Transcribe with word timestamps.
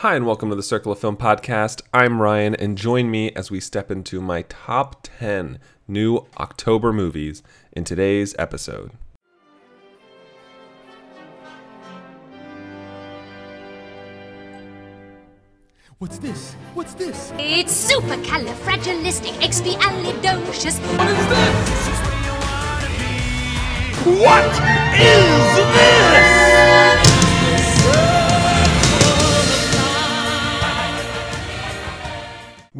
Hi, 0.00 0.14
and 0.14 0.24
welcome 0.24 0.48
to 0.48 0.56
the 0.56 0.62
Circle 0.62 0.92
of 0.92 0.98
Film 0.98 1.18
podcast. 1.18 1.82
I'm 1.92 2.22
Ryan, 2.22 2.54
and 2.54 2.78
join 2.78 3.10
me 3.10 3.32
as 3.32 3.50
we 3.50 3.60
step 3.60 3.90
into 3.90 4.22
my 4.22 4.46
top 4.48 5.02
10 5.02 5.58
new 5.86 6.26
October 6.38 6.90
movies 6.90 7.42
in 7.72 7.84
today's 7.84 8.34
episode. 8.38 8.92
What's 15.98 16.16
this? 16.16 16.54
What's 16.72 16.94
this? 16.94 17.34
It's 17.36 17.92
supercalifragilisticexpialidocious. 17.92 20.80
What 20.96 21.10
is 21.10 21.28
this? 21.28 21.76
What 24.18 24.48
is 24.98 25.56
this? 25.74 25.99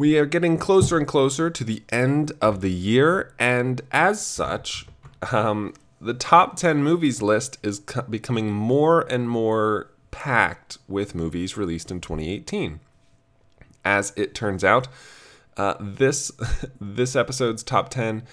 We 0.01 0.17
are 0.17 0.25
getting 0.25 0.57
closer 0.57 0.97
and 0.97 1.05
closer 1.05 1.51
to 1.51 1.63
the 1.63 1.83
end 1.89 2.31
of 2.41 2.61
the 2.61 2.71
year, 2.71 3.35
and 3.37 3.79
as 3.91 4.19
such, 4.19 4.87
um, 5.31 5.75
the 6.01 6.15
top 6.15 6.55
10 6.55 6.83
movies 6.83 7.21
list 7.21 7.59
is 7.61 7.81
co- 7.81 8.01
becoming 8.01 8.51
more 8.51 9.01
and 9.01 9.29
more 9.29 9.91
packed 10.09 10.79
with 10.87 11.13
movies 11.13 11.55
released 11.55 11.91
in 11.91 12.01
2018. 12.01 12.79
As 13.85 14.11
it 14.15 14.33
turns 14.33 14.63
out, 14.63 14.87
uh, 15.55 15.75
this 15.79 16.31
this 16.81 17.15
episode's 17.15 17.61
top 17.61 17.89
10, 17.89 18.23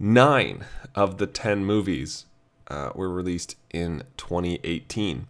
nine 0.00 0.64
of 0.96 1.18
the 1.18 1.28
10 1.28 1.64
movies 1.64 2.26
uh, 2.66 2.90
were 2.96 3.08
released 3.08 3.54
in 3.70 4.02
2018. 4.16 5.28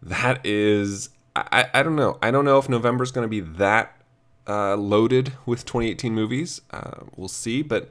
That 0.00 0.46
is, 0.46 1.08
I, 1.34 1.66
I 1.74 1.82
don't 1.82 1.96
know. 1.96 2.16
I 2.22 2.30
don't 2.30 2.44
know 2.44 2.58
if 2.58 2.68
November's 2.68 3.10
going 3.10 3.24
to 3.24 3.28
be 3.28 3.40
that 3.40 3.97
uh, 4.48 4.76
loaded 4.76 5.34
with 5.46 5.64
2018 5.64 6.14
movies. 6.14 6.60
Uh, 6.70 7.02
we'll 7.16 7.28
see, 7.28 7.62
but 7.62 7.90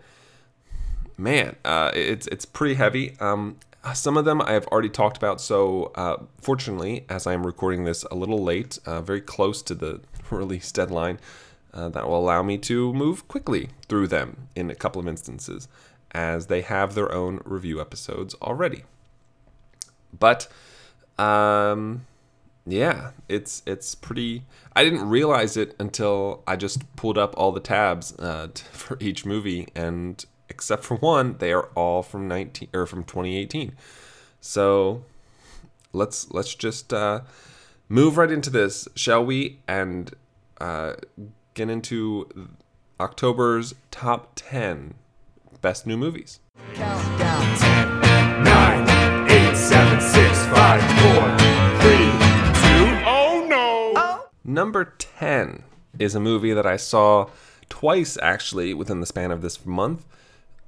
man, 1.18 1.56
uh, 1.64 1.92
it's 1.94 2.28
it's 2.28 2.46
pretty 2.46 2.76
heavy. 2.76 3.16
Um, 3.20 3.58
some 3.94 4.18
of 4.18 4.26
them 4.26 4.42
I 4.42 4.52
have 4.52 4.68
already 4.68 4.90
talked 4.90 5.18
about. 5.18 5.40
So 5.40 5.92
uh, 5.96 6.18
fortunately, 6.42 7.06
as 7.10 7.28
I 7.28 7.34
am 7.34 7.46
recording 7.46 7.84
this 7.84 8.04
a 8.04 8.16
little 8.16 8.44
late, 8.44 8.80
uh, 8.86 9.02
very 9.02 9.22
close 9.22 9.62
to 9.64 9.76
the 9.76 10.02
release 10.32 10.72
deadline, 10.72 11.20
uh, 11.74 11.90
that 11.90 12.08
will 12.08 12.18
allow 12.18 12.42
me 12.42 12.58
to 12.58 12.94
move 12.94 13.28
quickly 13.28 13.70
through 13.88 14.08
them 14.08 14.48
in 14.56 14.70
a 14.70 14.76
couple 14.76 15.00
of 15.00 15.08
instances, 15.08 15.68
as 16.12 16.48
they 16.48 16.62
have 16.62 16.96
their 16.96 17.12
own 17.12 17.40
review 17.46 17.80
episodes 17.80 18.36
already. 18.42 18.84
But 20.18 20.48
um, 21.20 22.06
yeah, 22.68 23.12
it's 23.30 23.64
it's 23.66 23.96
pretty. 23.96 24.44
I 24.76 24.84
didn't 24.84 25.08
realize 25.08 25.58
it 25.58 25.76
until 25.80 26.44
I 26.46 26.56
just 26.56 26.96
pulled 26.96 27.18
up 27.18 27.34
all 27.38 27.52
the 27.52 27.60
tabs 27.60 28.14
uh, 28.20 28.48
t- 28.54 28.64
for 28.72 28.98
each 29.00 29.26
movie, 29.26 29.68
and 29.76 30.24
except 30.50 30.84
for 30.84 30.98
one, 30.98 31.38
they 31.40 31.52
are 31.54 31.70
all 31.76 32.04
from 32.04 32.28
nineteen 32.28 32.70
or 32.74 32.86
from 32.86 33.04
2018. 33.04 33.74
So 34.42 35.04
let's 35.94 36.32
let's 36.32 36.54
just 36.56 36.94
uh, 36.94 37.22
move 37.90 38.18
right 38.18 38.32
into 38.32 38.50
this, 38.50 38.88
shall 38.96 39.26
we? 39.26 39.60
And 39.68 40.14
uh, 40.60 40.94
get 41.54 41.70
into 41.70 42.50
October's 43.00 43.76
top 43.92 44.32
10 44.36 44.96
best 45.62 45.88
new 45.88 45.98
movies. 45.98 46.40
Nine, 48.44 48.88
eight, 49.30 49.56
seven, 49.56 50.00
six, 50.02 50.46
five, 50.48 50.82
four, 51.00 51.37
Number 54.50 54.94
10 54.98 55.64
is 56.00 56.16
a 56.16 56.22
movie 56.22 56.54
that 56.54 56.66
I 56.66 56.78
saw 56.78 57.30
twice 57.68 58.18
actually 58.22 58.74
within 58.74 59.02
the 59.02 59.06
span 59.06 59.30
of 59.30 59.42
this 59.42 59.66
month. 59.66 60.06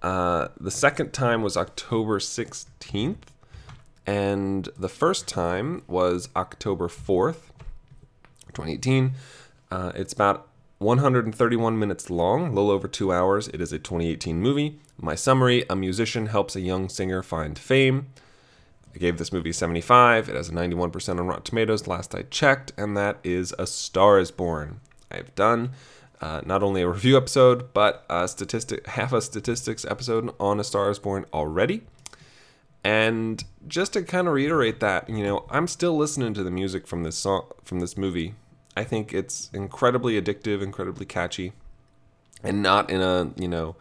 Uh, 0.02 0.50
the 0.60 0.70
second 0.70 1.14
time 1.14 1.42
was 1.42 1.56
October 1.56 2.20
16th, 2.20 3.16
and 4.06 4.68
the 4.78 4.90
first 4.90 5.30
time 5.30 5.84
was 5.88 6.28
October 6.36 6.90
4th, 6.90 7.52
2018. 8.48 9.14
Uh, 9.72 9.94
it's 9.96 10.12
about 10.12 10.50
131 10.80 11.80
minutes 11.80 12.10
long, 12.10 12.48
a 12.48 12.50
little 12.50 12.72
over 12.72 12.90
two 12.90 13.14
hours. 13.14 13.48
It 13.48 13.62
is 13.62 13.72
a 13.72 13.80
2018 13.80 14.42
movie. 14.42 14.78
My 14.98 15.16
summary 15.16 15.64
A 15.70 15.76
musician 15.78 16.26
helps 16.26 16.54
a 16.58 16.62
young 16.62 16.90
singer 16.90 17.24
find 17.24 17.58
fame. 17.58 18.08
I 18.94 18.98
gave 18.98 19.18
this 19.18 19.32
movie 19.32 19.52
75. 19.52 20.30
It 20.30 20.36
has 20.36 20.50
a 20.50 20.52
91% 20.52 21.20
on 21.20 21.28
Rotten 21.28 21.44
Tomatoes 21.44 21.88
last 21.88 22.16
I 22.16 22.24
checked, 22.24 22.72
and 22.78 22.98
that 22.98 23.18
is 23.24 23.54
A 23.60 23.68
Star 23.68 24.20
is 24.20 24.32
Born. 24.32 24.80
I've 25.12 25.34
done 25.36 25.72
uh, 26.22 26.42
not 26.46 26.64
only 26.64 26.82
a 26.82 26.90
review 26.90 27.18
episode, 27.18 27.74
but 27.74 28.06
a 28.10 28.28
statistic, 28.28 28.88
half 28.88 29.14
a 29.14 29.22
statistics 29.22 29.86
episode 29.86 30.34
on 30.40 30.60
A 30.60 30.64
Star 30.64 30.90
is 30.90 31.00
Born 31.00 31.26
already. 31.34 31.84
And 32.84 33.44
just 33.68 33.94
to 33.94 34.04
kind 34.04 34.28
of 34.28 34.34
reiterate 34.34 34.80
that, 34.80 35.10
you 35.10 35.24
know, 35.24 35.46
I'm 35.50 35.68
still 35.68 35.98
listening 35.98 36.34
to 36.36 36.44
the 36.44 36.52
music 36.52 36.88
from 36.88 37.04
this 37.04 37.18
song, 37.18 37.52
from 37.64 37.82
this 37.82 37.98
movie. 37.98 38.36
I 38.76 38.86
think 38.86 39.14
it's 39.14 39.50
incredibly 39.54 40.20
addictive, 40.20 40.62
incredibly 40.62 41.06
catchy, 41.06 41.52
and 42.42 42.64
not 42.64 42.90
in 42.90 43.02
a 43.02 43.32
you 43.36 43.50
know 43.50 43.76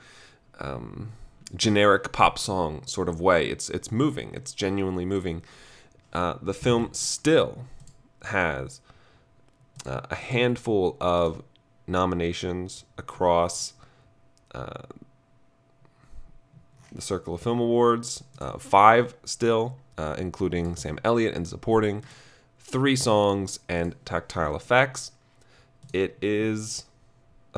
um, 0.59 1.13
generic 1.55 2.13
pop 2.13 2.39
song 2.39 2.83
sort 2.87 3.09
of 3.09 3.21
way. 3.21 3.47
It's 3.47 3.71
it's 3.71 3.91
moving. 3.91 4.31
It's 4.35 4.53
genuinely 4.53 5.05
moving. 5.05 5.43
Uh, 6.13 6.35
the 6.41 6.55
film 6.55 6.91
still 6.93 7.65
has 8.23 8.81
uh, 9.87 10.01
a 10.11 10.15
handful 10.15 10.97
of 11.01 11.43
nominations 11.87 12.85
across 12.97 13.75
uh, 14.55 14.83
the 16.93 17.03
Circle 17.03 17.35
of 17.35 17.43
Film 17.43 17.61
Awards, 17.61 18.25
uh, 18.39 18.59
five 18.59 19.15
still, 19.25 19.77
uh, 19.97 20.17
including 20.19 20.75
Sam 20.77 20.99
Elliott 21.05 21.35
and 21.35 21.47
supporting, 21.47 22.03
three 22.59 22.97
songs, 22.97 23.61
and 23.69 23.95
tactile 24.05 24.57
effects. 24.57 25.13
It 25.93 26.17
is 26.23 26.85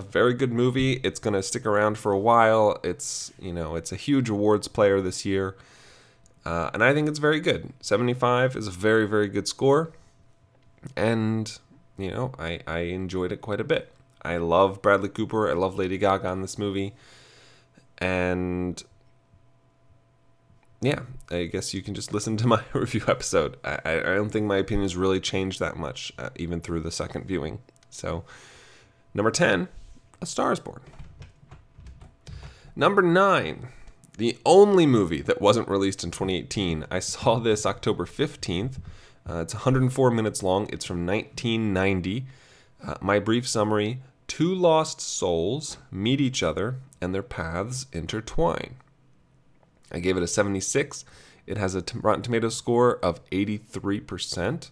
a 0.00 0.03
very 0.03 0.34
good 0.34 0.53
movie. 0.53 0.94
It's 1.05 1.21
going 1.21 1.34
to 1.34 1.43
stick 1.43 1.66
around 1.66 1.99
for 1.99 2.12
a 2.12 2.19
while. 2.19 2.78
It's, 2.83 3.33
you 3.38 3.53
know, 3.53 3.77
it's 3.77 3.93
a 3.93 3.97
huge 3.97 4.28
awards 4.28 4.66
player 4.66 5.00
this 5.00 5.25
year. 5.25 5.56
Uh, 6.44 6.71
and 6.72 6.83
I 6.83 6.94
think 6.94 7.09
it's 7.09 7.19
very 7.19 7.38
good. 7.41 7.72
75 7.81 8.56
is 8.56 8.66
a 8.66 8.71
very, 8.71 9.06
very 9.06 9.28
good 9.28 9.47
score. 9.47 9.93
And, 10.97 11.59
you 11.99 12.10
know, 12.10 12.33
I, 12.39 12.60
I 12.66 12.78
enjoyed 12.81 13.31
it 13.31 13.43
quite 13.43 13.60
a 13.60 13.65
bit. 13.65 13.93
I 14.22 14.39
love 14.39 14.81
Bradley 14.81 15.10
Cooper. 15.10 15.50
I 15.50 15.53
love 15.53 15.77
Lady 15.77 15.99
Gaga 15.99 16.31
in 16.31 16.41
this 16.41 16.59
movie. 16.59 16.94
And 17.99 18.83
yeah, 20.81 21.00
I 21.31 21.44
guess 21.44 21.75
you 21.75 21.83
can 21.83 21.94
just 21.94 22.15
listen 22.15 22.39
to 22.39 22.47
my 22.47 22.62
review 22.72 23.03
episode. 23.06 23.59
I, 23.62 23.78
I 23.84 24.00
don't 24.00 24.31
think 24.31 24.47
my 24.47 24.56
opinions 24.56 24.97
really 24.97 25.21
changed 25.21 25.60
that 25.60 25.77
much, 25.77 26.12
uh, 26.19 26.31
even 26.37 26.60
through 26.62 26.81
the 26.81 26.91
second 26.91 27.27
viewing. 27.27 27.59
So, 27.91 28.25
number 29.12 29.31
10, 29.31 29.69
A 30.21 30.27
Star 30.27 30.53
is 30.53 30.61
Born. 30.61 30.81
Number 32.77 33.03
9, 33.03 33.69
the 34.19 34.39
only 34.45 34.87
movie 34.87 35.23
that 35.23 35.41
wasn't 35.41 35.69
released 35.69 36.05
in 36.05 36.11
2018. 36.11 36.87
I 36.91 36.99
saw 36.99 37.39
this 37.39 37.65
October 37.67 38.05
15th. 38.05 38.79
Uh, 39.29 39.41
it's 39.41 39.55
104 39.55 40.11
minutes 40.11 40.43
long. 40.43 40.69
It's 40.73 40.85
from 40.85 41.07
1990. 41.07 42.27
Uh, 42.85 42.95
my 43.01 43.19
brief 43.19 43.47
summary 43.49 44.01
Two 44.31 44.55
lost 44.55 45.01
souls 45.01 45.77
meet 45.91 46.21
each 46.21 46.41
other 46.41 46.77
and 47.01 47.13
their 47.13 47.23
paths 47.23 47.87
intertwine. 47.93 48.77
I 49.91 49.99
gave 49.99 50.17
it 50.17 50.23
a 50.23 50.29
76. 50.29 51.05
It 51.49 51.57
has 51.57 51.75
a 51.75 51.83
t- 51.83 51.99
Rotten 51.99 52.23
Tomatoes 52.23 52.57
score 52.57 52.99
of 53.05 53.29
83%. 53.31 54.71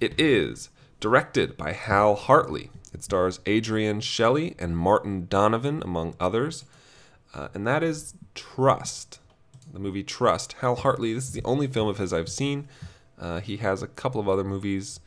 It 0.00 0.20
is 0.20 0.70
directed 1.00 1.56
by 1.56 1.72
Hal 1.72 2.14
Hartley. 2.14 2.70
It 2.92 3.02
stars 3.02 3.40
Adrienne 3.46 4.00
Shelly 4.00 4.54
and 4.58 4.76
Martin 4.76 5.26
Donovan, 5.28 5.82
among 5.82 6.14
others. 6.18 6.64
Uh, 7.34 7.48
and 7.54 7.66
that 7.66 7.82
is 7.82 8.14
Trust, 8.34 9.20
the 9.72 9.78
movie 9.78 10.02
Trust. 10.02 10.54
Hal 10.54 10.76
Hartley, 10.76 11.12
this 11.12 11.24
is 11.24 11.32
the 11.32 11.44
only 11.44 11.66
film 11.66 11.88
of 11.88 11.98
his 11.98 12.12
I've 12.12 12.28
seen. 12.28 12.68
Uh, 13.18 13.40
he 13.40 13.58
has 13.58 13.82
a 13.82 13.86
couple 13.88 14.20
of 14.20 14.28
other 14.28 14.44
movies 14.44 15.00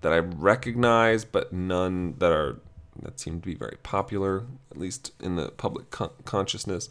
that 0.00 0.12
I 0.12 0.18
recognize, 0.18 1.24
but 1.24 1.52
none 1.52 2.14
that 2.18 2.32
are 2.32 2.60
that 3.02 3.20
seem 3.20 3.40
to 3.40 3.46
be 3.46 3.54
very 3.54 3.78
popular, 3.82 4.44
at 4.70 4.76
least 4.76 5.12
in 5.20 5.36
the 5.36 5.50
public 5.52 5.90
con- 5.90 6.10
consciousness. 6.24 6.88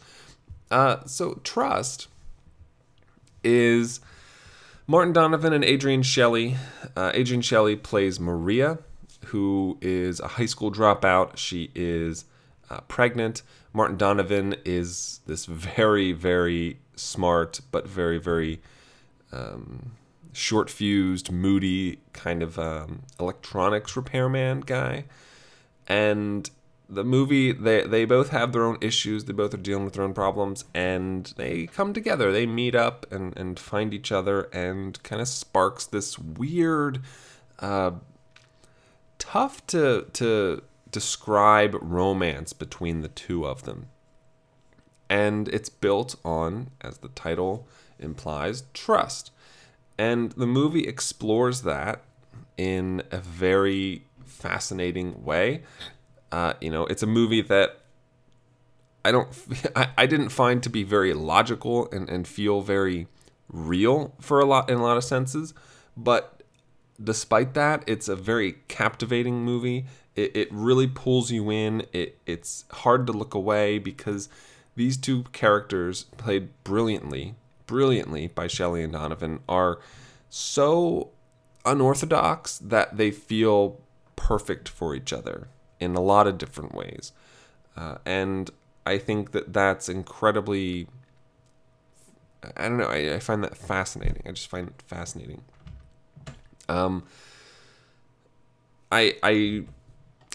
Uh, 0.70 1.04
so 1.04 1.40
Trust 1.44 2.08
is 3.44 4.00
Martin 4.90 5.12
Donovan 5.12 5.52
and 5.52 5.64
Adrienne 5.64 6.02
Shelly. 6.02 6.56
Uh, 6.96 7.12
Adrienne 7.14 7.42
Shelly 7.42 7.76
plays 7.76 8.18
Maria, 8.18 8.80
who 9.26 9.78
is 9.80 10.18
a 10.18 10.26
high 10.26 10.46
school 10.46 10.72
dropout. 10.72 11.36
She 11.36 11.70
is 11.76 12.24
uh, 12.68 12.80
pregnant. 12.88 13.42
Martin 13.72 13.96
Donovan 13.96 14.56
is 14.64 15.20
this 15.28 15.46
very, 15.46 16.10
very 16.10 16.80
smart, 16.96 17.60
but 17.70 17.86
very, 17.86 18.18
very 18.18 18.62
um, 19.30 19.92
short 20.32 20.68
fused, 20.68 21.30
moody 21.30 22.00
kind 22.12 22.42
of 22.42 22.58
um, 22.58 23.02
electronics 23.20 23.94
repairman 23.94 24.62
guy. 24.62 25.04
And 25.86 26.50
the 26.90 27.04
movie, 27.04 27.52
they, 27.52 27.86
they 27.86 28.04
both 28.04 28.30
have 28.30 28.52
their 28.52 28.64
own 28.64 28.76
issues. 28.80 29.24
They 29.24 29.32
both 29.32 29.54
are 29.54 29.58
dealing 29.58 29.84
with 29.84 29.94
their 29.94 30.04
own 30.04 30.12
problems. 30.12 30.64
And 30.74 31.32
they 31.36 31.66
come 31.66 31.92
together. 31.92 32.32
They 32.32 32.46
meet 32.46 32.74
up 32.74 33.06
and, 33.12 33.36
and 33.36 33.58
find 33.58 33.94
each 33.94 34.10
other 34.10 34.42
and 34.52 35.00
kind 35.02 35.22
of 35.22 35.28
sparks 35.28 35.86
this 35.86 36.18
weird, 36.18 37.00
uh, 37.60 37.92
tough 39.18 39.64
to, 39.68 40.06
to 40.14 40.62
describe 40.90 41.76
romance 41.80 42.52
between 42.52 43.02
the 43.02 43.08
two 43.08 43.46
of 43.46 43.62
them. 43.62 43.86
And 45.08 45.48
it's 45.48 45.68
built 45.68 46.16
on, 46.24 46.70
as 46.80 46.98
the 46.98 47.08
title 47.08 47.68
implies, 47.98 48.64
trust. 48.74 49.30
And 49.98 50.32
the 50.32 50.46
movie 50.46 50.86
explores 50.88 51.62
that 51.62 52.02
in 52.56 53.02
a 53.10 53.18
very 53.18 54.04
fascinating 54.24 55.24
way. 55.24 55.62
Uh, 56.32 56.54
you 56.60 56.70
know, 56.70 56.86
it's 56.86 57.02
a 57.02 57.06
movie 57.06 57.42
that 57.42 57.80
I 59.04 59.12
don't, 59.12 59.28
I, 59.76 59.88
I 59.98 60.06
didn't 60.06 60.30
find 60.30 60.62
to 60.62 60.70
be 60.70 60.82
very 60.82 61.14
logical 61.14 61.90
and, 61.90 62.08
and 62.08 62.26
feel 62.26 62.60
very 62.60 63.06
real 63.48 64.14
for 64.20 64.40
a 64.40 64.44
lot 64.44 64.70
in 64.70 64.78
a 64.78 64.82
lot 64.82 64.96
of 64.96 65.04
senses, 65.04 65.54
but 65.96 66.42
despite 67.02 67.54
that, 67.54 67.82
it's 67.86 68.08
a 68.08 68.16
very 68.16 68.56
captivating 68.68 69.44
movie. 69.44 69.86
It, 70.14 70.36
it 70.36 70.48
really 70.52 70.86
pulls 70.86 71.30
you 71.30 71.50
in. 71.50 71.86
It, 71.92 72.18
it's 72.26 72.64
hard 72.70 73.06
to 73.06 73.12
look 73.12 73.34
away 73.34 73.78
because 73.78 74.28
these 74.76 74.96
two 74.96 75.24
characters, 75.32 76.04
played 76.16 76.50
brilliantly, 76.64 77.34
brilliantly 77.66 78.28
by 78.28 78.46
Shelly 78.46 78.82
and 78.82 78.92
Donovan, 78.92 79.40
are 79.48 79.78
so 80.28 81.10
unorthodox 81.64 82.58
that 82.58 82.96
they 82.96 83.10
feel 83.10 83.80
perfect 84.16 84.68
for 84.68 84.94
each 84.94 85.12
other 85.12 85.48
in 85.80 85.94
a 85.94 86.00
lot 86.00 86.26
of 86.26 86.38
different 86.38 86.74
ways. 86.74 87.12
Uh, 87.76 87.96
and 88.04 88.50
I 88.86 88.98
think 88.98 89.32
that 89.32 89.52
that's 89.52 89.88
incredibly. 89.88 90.86
I 92.56 92.68
don't 92.68 92.78
know. 92.78 92.86
I, 92.86 93.14
I 93.14 93.18
find 93.18 93.42
that 93.44 93.56
fascinating. 93.56 94.22
I 94.26 94.30
just 94.32 94.48
find 94.48 94.68
it 94.68 94.82
fascinating. 94.86 95.42
Um, 96.68 97.04
I 98.92 99.16
I 99.22 99.64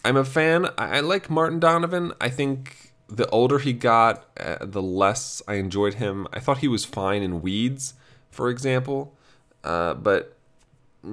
I'm 0.03 0.17
a 0.17 0.25
fan. 0.25 0.67
I, 0.77 0.97
I 0.97 0.99
like 0.99 1.29
Martin 1.29 1.59
Donovan. 1.59 2.13
I 2.21 2.29
think 2.29 2.93
the 3.07 3.27
older 3.29 3.59
he 3.59 3.73
got, 3.73 4.25
uh, 4.39 4.57
the 4.61 4.81
less 4.81 5.41
I 5.47 5.55
enjoyed 5.55 5.95
him. 5.95 6.27
I 6.33 6.39
thought 6.39 6.59
he 6.59 6.67
was 6.67 6.85
fine 6.85 7.21
in 7.21 7.41
Weeds, 7.41 7.93
for 8.31 8.49
example, 8.49 9.15
uh, 9.63 9.93
but 9.95 10.35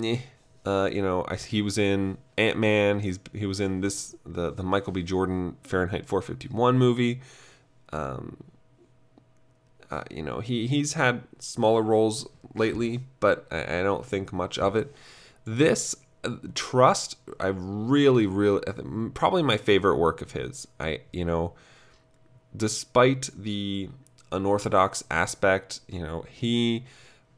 eh, 0.03 0.19
uh, 0.65 0.89
you 0.93 1.03
know, 1.03 1.25
I, 1.29 1.37
he 1.37 1.61
was 1.61 1.77
in 1.77 2.19
Ant 2.39 2.59
Man. 2.59 3.01
He's 3.01 3.19
he 3.33 3.47
was 3.47 3.61
in 3.61 3.81
this 3.81 4.15
the 4.25 4.53
the 4.53 4.63
Michael 4.63 4.93
B. 4.93 5.03
Jordan 5.03 5.57
Fahrenheit 5.63 6.07
451 6.07 6.79
movie. 6.79 7.21
Um, 7.93 8.37
uh, 9.91 10.05
you 10.11 10.23
know, 10.23 10.41
he 10.41 10.67
he's 10.67 10.93
had 10.95 11.23
smaller 11.39 11.83
roles 11.83 12.29
lately, 12.55 13.01
but 13.19 13.47
I, 13.51 13.81
I 13.81 13.83
don't 13.83 14.07
think 14.07 14.33
much 14.33 14.59
of 14.59 14.77
it. 14.77 14.95
This 15.45 15.97
uh, 16.23 16.37
Trust, 16.55 17.17
I 17.41 17.49
really, 17.49 18.27
really, 18.27 18.63
probably 19.15 19.43
my 19.43 19.57
favorite 19.57 19.97
work 19.97 20.23
of 20.23 20.33
his. 20.33 20.69
I, 20.79 21.01
you 21.13 21.25
know, 21.25 21.55
despite 22.57 23.31
the 23.37 23.91
unorthodox 24.31 25.03
aspect, 25.11 25.81
you 25.89 26.01
know, 26.01 26.25
he, 26.31 26.85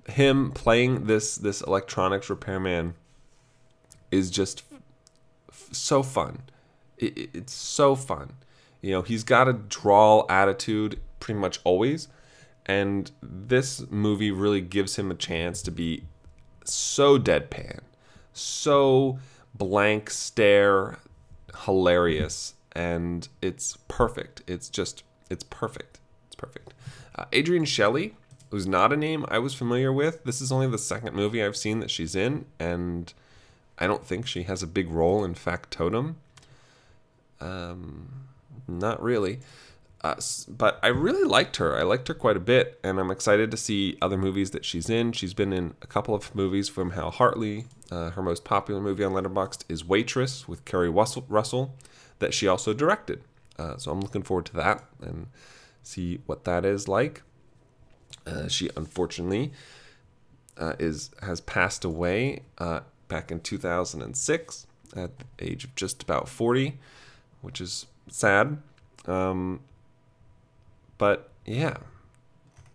him 0.06 0.50
playing 0.52 1.06
this 1.06 1.36
this 1.36 1.62
electronics 1.62 2.28
repairman 2.28 2.94
is 4.14 4.30
just 4.30 4.62
f- 5.50 5.68
so 5.72 6.02
fun. 6.02 6.42
It, 6.98 7.18
it, 7.18 7.30
it's 7.34 7.52
so 7.52 7.94
fun. 7.94 8.34
You 8.80 8.92
know, 8.92 9.02
he's 9.02 9.24
got 9.24 9.48
a 9.48 9.52
drawl 9.52 10.26
attitude 10.28 11.00
pretty 11.20 11.40
much 11.40 11.58
always 11.64 12.08
and 12.66 13.10
this 13.22 13.88
movie 13.90 14.30
really 14.30 14.60
gives 14.60 14.96
him 14.96 15.10
a 15.10 15.14
chance 15.14 15.62
to 15.62 15.70
be 15.70 16.04
so 16.64 17.18
deadpan, 17.18 17.80
so 18.32 19.18
blank 19.54 20.08
stare, 20.10 20.98
hilarious, 21.64 22.54
and 22.72 23.28
it's 23.42 23.76
perfect. 23.88 24.42
It's 24.46 24.70
just, 24.70 25.02
it's 25.28 25.44
perfect. 25.44 26.00
It's 26.26 26.36
perfect. 26.36 26.72
Uh, 27.16 27.26
Adrienne 27.34 27.66
Shelly, 27.66 28.14
who's 28.50 28.66
not 28.66 28.92
a 28.92 28.96
name 28.96 29.26
I 29.28 29.38
was 29.38 29.54
familiar 29.54 29.92
with. 29.92 30.24
This 30.24 30.40
is 30.40 30.50
only 30.50 30.66
the 30.66 30.78
second 30.78 31.14
movie 31.14 31.44
I've 31.44 31.56
seen 31.56 31.80
that 31.80 31.90
she's 31.90 32.14
in, 32.16 32.46
and 32.58 33.12
I 33.78 33.86
don't 33.86 34.04
think 34.04 34.26
she 34.26 34.44
has 34.44 34.62
a 34.62 34.66
big 34.66 34.90
role 34.90 35.24
in 35.24 35.34
Factotum. 35.34 36.16
Um, 37.40 38.08
not 38.68 39.02
really. 39.02 39.40
Uh, 40.02 40.16
but 40.48 40.78
I 40.82 40.88
really 40.88 41.24
liked 41.24 41.56
her. 41.56 41.78
I 41.78 41.82
liked 41.82 42.08
her 42.08 42.14
quite 42.14 42.36
a 42.36 42.40
bit, 42.40 42.78
and 42.84 43.00
I'm 43.00 43.10
excited 43.10 43.50
to 43.50 43.56
see 43.56 43.96
other 44.02 44.18
movies 44.18 44.50
that 44.50 44.64
she's 44.64 44.90
in. 44.90 45.12
She's 45.12 45.32
been 45.32 45.52
in 45.52 45.74
a 45.80 45.86
couple 45.86 46.14
of 46.14 46.34
movies 46.34 46.68
from 46.68 46.90
Hal 46.90 47.10
Hartley. 47.10 47.64
Uh, 47.90 48.10
her 48.10 48.22
most 48.22 48.44
popular 48.44 48.82
movie 48.82 49.02
on 49.02 49.12
Letterboxd 49.12 49.64
is 49.68 49.82
Waitress 49.82 50.46
with 50.46 50.64
Keri 50.66 50.90
Russell, 50.90 51.74
that 52.18 52.34
she 52.34 52.46
also 52.46 52.74
directed. 52.74 53.22
Uh, 53.58 53.78
so 53.78 53.90
I'm 53.90 54.00
looking 54.00 54.22
forward 54.22 54.44
to 54.46 54.56
that 54.56 54.84
and 55.00 55.28
see 55.82 56.20
what 56.26 56.44
that 56.44 56.66
is 56.66 56.86
like. 56.86 57.22
Uh, 58.26 58.48
she 58.48 58.68
unfortunately 58.76 59.52
uh, 60.58 60.74
is 60.78 61.10
has 61.22 61.40
passed 61.40 61.84
away 61.84 62.42
uh, 62.58 62.80
back 63.14 63.30
in 63.30 63.38
2006 63.38 64.66
at 64.96 65.10
the 65.18 65.24
age 65.38 65.62
of 65.62 65.72
just 65.76 66.02
about 66.02 66.28
40, 66.28 66.76
which 67.42 67.60
is 67.60 67.86
sad. 68.08 68.58
Um, 69.06 69.60
but 70.98 71.30
yeah, 71.46 71.76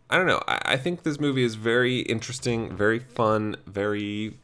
I 0.09 0.15
don't 0.15 0.27
know. 0.27 0.41
I, 0.47 0.61
I 0.63 0.77
think 0.77 1.03
this 1.03 1.19
movie 1.19 1.43
is 1.43 1.55
very 1.55 1.99
interesting, 1.99 2.73
very 2.73 2.99
fun, 2.99 3.57
very 3.67 4.37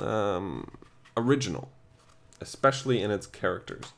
um, 0.00 0.68
original, 1.16 1.70
especially 2.40 3.00
in 3.00 3.12
its 3.12 3.28
characters. 3.28 3.92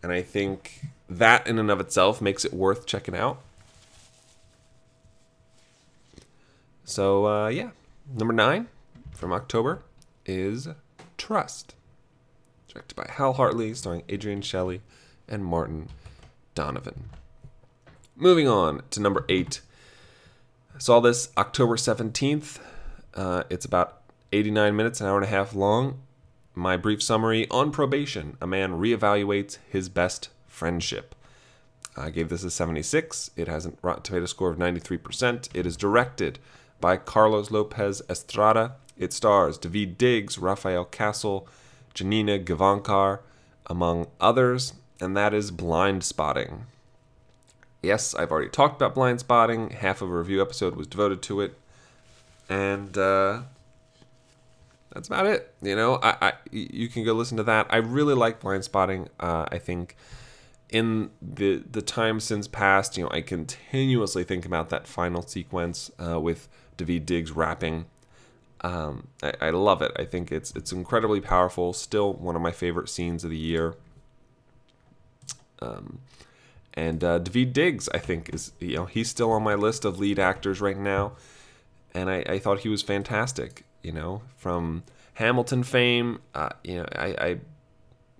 And 0.00 0.12
I 0.12 0.22
think 0.22 0.82
that 1.10 1.44
in 1.44 1.58
and 1.58 1.72
of 1.72 1.80
itself 1.80 2.22
makes 2.22 2.44
it 2.44 2.54
worth 2.54 2.86
checking 2.86 3.16
out. 3.16 3.40
So, 6.84 7.26
uh, 7.26 7.48
yeah. 7.48 7.70
Number 8.14 8.32
nine 8.32 8.68
from 9.18 9.32
October 9.32 9.82
is 10.24 10.68
Trust. 11.16 11.74
Directed 12.68 12.94
by 12.94 13.10
Hal 13.10 13.32
Hartley, 13.32 13.74
starring 13.74 14.04
Adrienne 14.08 14.42
Shelly 14.42 14.80
and 15.28 15.44
Martin 15.44 15.88
Donovan. 16.54 17.10
Moving 18.14 18.46
on 18.46 18.82
to 18.90 19.00
number 19.00 19.24
eight. 19.28 19.60
I 20.74 20.78
saw 20.78 21.00
this 21.00 21.30
October 21.36 21.74
17th. 21.74 22.60
Uh, 23.14 23.42
it's 23.50 23.64
about 23.64 24.02
89 24.32 24.76
minutes, 24.76 25.00
an 25.00 25.08
hour 25.08 25.16
and 25.16 25.24
a 25.24 25.28
half 25.28 25.52
long. 25.52 25.98
My 26.54 26.76
brief 26.76 27.02
summary 27.02 27.48
on 27.50 27.72
probation 27.72 28.36
a 28.40 28.46
man 28.46 28.72
reevaluates 28.74 29.58
his 29.68 29.88
best 29.88 30.28
friendship. 30.46 31.16
I 31.96 32.10
gave 32.10 32.28
this 32.28 32.44
a 32.44 32.50
76. 32.50 33.32
It 33.34 33.48
has 33.48 33.66
a 33.66 33.72
Rotten 33.82 34.04
Tomato 34.04 34.26
score 34.26 34.50
of 34.50 34.58
93%. 34.58 35.48
It 35.52 35.66
is 35.66 35.76
directed 35.76 36.38
by 36.80 36.96
Carlos 36.96 37.50
Lopez 37.50 38.00
Estrada. 38.08 38.76
It 38.98 39.12
stars 39.12 39.58
Daveed 39.58 39.96
Diggs, 39.96 40.38
Rafael 40.38 40.84
Casal, 40.84 41.46
Janina 41.94 42.38
Gavankar, 42.38 43.20
among 43.66 44.08
others 44.20 44.72
and 45.00 45.16
that 45.16 45.34
is 45.34 45.50
Blindspotting. 45.50 46.60
Yes, 47.82 48.14
I've 48.14 48.32
already 48.32 48.48
talked 48.48 48.80
about 48.80 48.94
Blindspotting. 48.94 49.72
Half 49.72 50.02
of 50.02 50.10
a 50.10 50.12
review 50.12 50.42
episode 50.42 50.74
was 50.74 50.86
devoted 50.86 51.22
to 51.22 51.40
it, 51.40 51.56
and 52.48 52.96
uh, 52.98 53.42
that's 54.92 55.06
about 55.06 55.26
it. 55.26 55.54
You 55.62 55.76
know, 55.76 55.96
I, 56.02 56.16
I 56.20 56.32
you 56.50 56.88
can 56.88 57.04
go 57.04 57.12
listen 57.12 57.36
to 57.36 57.44
that. 57.44 57.68
I 57.70 57.76
really 57.76 58.14
like 58.14 58.40
Blindspotting. 58.40 59.08
Uh, 59.20 59.46
I 59.50 59.58
think 59.58 59.96
in 60.70 61.10
the 61.22 61.62
the 61.70 61.82
time 61.82 62.18
since 62.18 62.48
past, 62.48 62.96
you 62.96 63.04
know, 63.04 63.10
I 63.12 63.20
continuously 63.20 64.24
think 64.24 64.44
about 64.44 64.70
that 64.70 64.88
final 64.88 65.22
sequence 65.22 65.90
uh, 66.04 66.18
with 66.18 66.48
Daveed 66.76 67.06
Diggs 67.06 67.30
rapping. 67.30 67.86
Um, 68.62 69.08
I, 69.22 69.32
I 69.40 69.50
love 69.50 69.82
it. 69.82 69.92
I 69.96 70.04
think 70.04 70.32
it's 70.32 70.54
it's 70.56 70.72
incredibly 70.72 71.20
powerful. 71.20 71.72
Still 71.72 72.12
one 72.12 72.36
of 72.36 72.42
my 72.42 72.50
favorite 72.50 72.88
scenes 72.88 73.24
of 73.24 73.30
the 73.30 73.36
year. 73.36 73.74
Um, 75.60 76.00
and 76.74 77.02
uh, 77.02 77.18
Daveed 77.18 77.52
Diggs, 77.52 77.88
I 77.94 77.98
think, 77.98 78.32
is 78.32 78.52
you 78.60 78.76
know 78.76 78.84
he's 78.86 79.08
still 79.08 79.32
on 79.32 79.42
my 79.42 79.54
list 79.54 79.84
of 79.84 79.98
lead 79.98 80.18
actors 80.18 80.60
right 80.60 80.78
now, 80.78 81.12
and 81.94 82.10
I, 82.10 82.24
I 82.28 82.38
thought 82.38 82.60
he 82.60 82.68
was 82.68 82.82
fantastic. 82.82 83.64
You 83.82 83.92
know, 83.92 84.22
from 84.36 84.82
Hamilton 85.14 85.62
fame, 85.62 86.20
uh, 86.34 86.50
you 86.64 86.78
know, 86.78 86.86
I, 86.96 87.06
I 87.06 87.40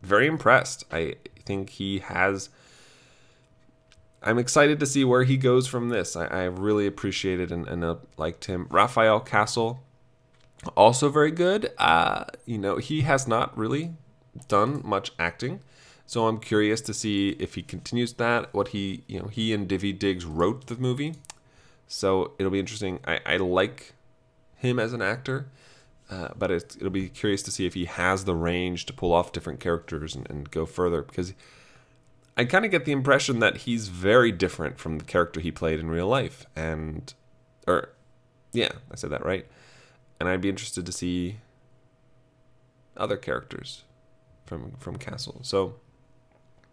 very 0.03 0.27
impressed. 0.27 0.85
I 0.93 1.17
think 1.45 1.71
he 1.71 1.99
has 2.01 2.51
I'm 4.23 4.39
excited 4.39 4.81
to 4.81 4.87
see 4.87 5.05
where 5.05 5.25
he 5.25 5.37
goes 5.37 5.67
from 5.67 5.91
this. 5.91 6.17
I, 6.17 6.27
I 6.27 6.45
really 6.45 6.87
appreciated 6.87 7.53
and, 7.53 7.67
and 7.69 7.85
uh, 7.85 7.97
liked 8.17 8.47
him. 8.47 8.67
Rafael 8.71 9.21
Casal, 9.21 9.81
also 10.77 11.09
very 11.09 11.31
good. 11.31 11.73
Uh, 11.79 12.25
you 12.47 12.59
know, 12.59 12.77
he 12.77 13.03
has 13.03 13.29
not 13.29 13.57
really 13.57 13.93
done 14.49 14.81
much 14.85 15.13
acting, 15.19 15.61
so 16.07 16.27
I'm 16.27 16.39
curious 16.39 16.81
to 16.83 16.95
see 16.95 17.31
if 17.39 17.55
he 17.55 17.63
continues 17.63 18.15
that. 18.15 18.53
What 18.55 18.69
he, 18.69 19.05
you 19.07 19.21
know, 19.21 19.29
he 19.29 19.53
and 19.53 19.69
Daveed 19.69 19.99
Diggs 19.99 20.25
wrote 20.25 20.67
the 20.67 20.77
movie, 20.77 21.15
so 21.87 22.33
it'll 22.39 22.53
be 22.53 22.61
interesting. 22.61 23.01
I, 23.07 23.21
I 23.25 23.37
like 23.37 23.95
him 24.57 24.79
as 24.79 24.93
an 24.93 25.03
actor, 25.03 25.47
uh, 26.11 26.29
but 26.37 26.51
it, 26.51 26.77
it'll 26.77 26.91
be 26.91 27.09
curious 27.09 27.43
to 27.43 27.51
see 27.51 27.67
if 27.67 27.75
he 27.75 27.85
has 27.85 28.25
the 28.25 28.35
range 28.35 28.87
to 28.87 28.93
pull 28.93 29.13
off 29.13 29.33
different 29.33 29.61
characters 29.61 30.15
and, 30.15 30.29
and 30.31 30.51
go 30.51 30.67
further 30.67 31.03
because 31.03 31.33
I 32.39 32.45
kind 32.45 32.65
of 32.65 32.71
get 32.71 32.85
the 32.85 32.93
impression 32.93 33.41
that 33.41 33.59
he's 33.59 33.89
very 33.89 34.31
different 34.31 34.79
from 34.79 34.99
the 34.99 35.05
character 35.05 35.41
he 35.41 35.51
played 35.51 35.81
in 35.81 35.91
real 35.91 36.07
life. 36.07 36.47
And, 36.55 37.13
or, 37.67 37.91
yeah, 38.53 38.71
I 38.93 38.95
said 38.95 39.11
that 39.11 39.27
right. 39.27 39.45
And 40.21 40.29
I'd 40.29 40.41
be 40.41 40.49
interested 40.49 40.85
to 40.87 40.93
see 40.93 41.37
other 42.97 43.17
characters 43.17 43.85
from 44.47 44.73
from 44.79 44.97
Casal. 44.97 45.41
So, 45.43 45.77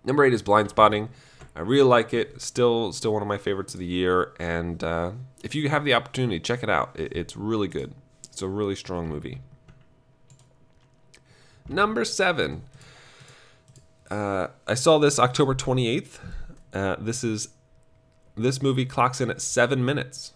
number 0.04 0.24
eight 0.26 0.34
is 0.34 0.42
Blindspotting. 0.42 1.10
I 1.56 1.62
really 1.62 1.88
like 1.88 2.14
it. 2.14 2.42
Still, 2.42 2.92
still 2.92 3.14
one 3.14 3.22
of 3.22 3.28
my 3.28 3.38
favorites 3.38 3.74
of 3.74 3.80
the 3.80 3.86
year. 3.86 4.34
And 4.40 4.84
uh, 4.84 5.12
if 5.42 5.56
you 5.56 5.70
have 5.70 5.86
the 5.86 5.94
opportunity, 5.94 6.40
check 6.40 6.64
it 6.64 6.70
out. 6.70 6.92
It, 6.96 7.14
it's 7.16 7.38
really 7.38 7.70
good. 7.70 7.94
It's 8.26 8.42
a 8.42 8.48
really 8.48 8.76
strong 8.76 9.08
movie. 9.08 9.40
Number 11.70 12.04
seven 12.04 12.64
uh, 14.10 14.48
I 14.68 14.74
saw 14.74 14.98
this 15.00 15.20
October 15.20 15.56
28th. 15.56 16.20
Uh, 16.74 16.96
this 17.00 17.24
is 17.24 17.50
this 18.36 18.62
movie 18.62 18.86
clocks 18.86 19.22
in 19.22 19.30
at 19.30 19.42
seven 19.42 19.84
minutes, 19.84 20.34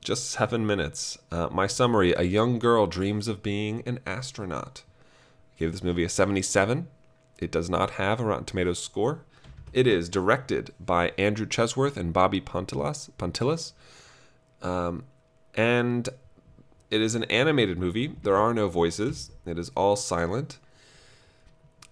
just 0.00 0.30
seven 0.30 0.66
minutes. 0.66 1.18
Uh, 1.30 1.48
my 1.50 1.66
summary: 1.66 2.12
A 2.14 2.22
young 2.22 2.58
girl 2.58 2.86
dreams 2.86 3.28
of 3.28 3.42
being 3.42 3.82
an 3.86 4.00
astronaut. 4.06 4.82
I 5.56 5.60
gave 5.60 5.72
this 5.72 5.82
movie 5.82 6.04
a 6.04 6.08
77. 6.08 6.88
It 7.38 7.50
does 7.50 7.70
not 7.70 7.92
have 7.92 8.20
a 8.20 8.24
Rotten 8.24 8.44
Tomatoes 8.44 8.82
score. 8.82 9.22
It 9.72 9.86
is 9.86 10.08
directed 10.08 10.72
by 10.80 11.12
Andrew 11.16 11.46
Chesworth 11.46 11.96
and 11.96 12.12
Bobby 12.12 12.40
Pontillas. 12.40 13.10
Pontillas. 13.18 13.72
Um, 14.62 15.04
and 15.54 16.08
it 16.90 17.00
is 17.00 17.14
an 17.14 17.24
animated 17.24 17.78
movie. 17.78 18.16
There 18.22 18.36
are 18.36 18.52
no 18.52 18.68
voices. 18.68 19.30
It 19.46 19.58
is 19.58 19.70
all 19.76 19.96
silent. 19.96 20.58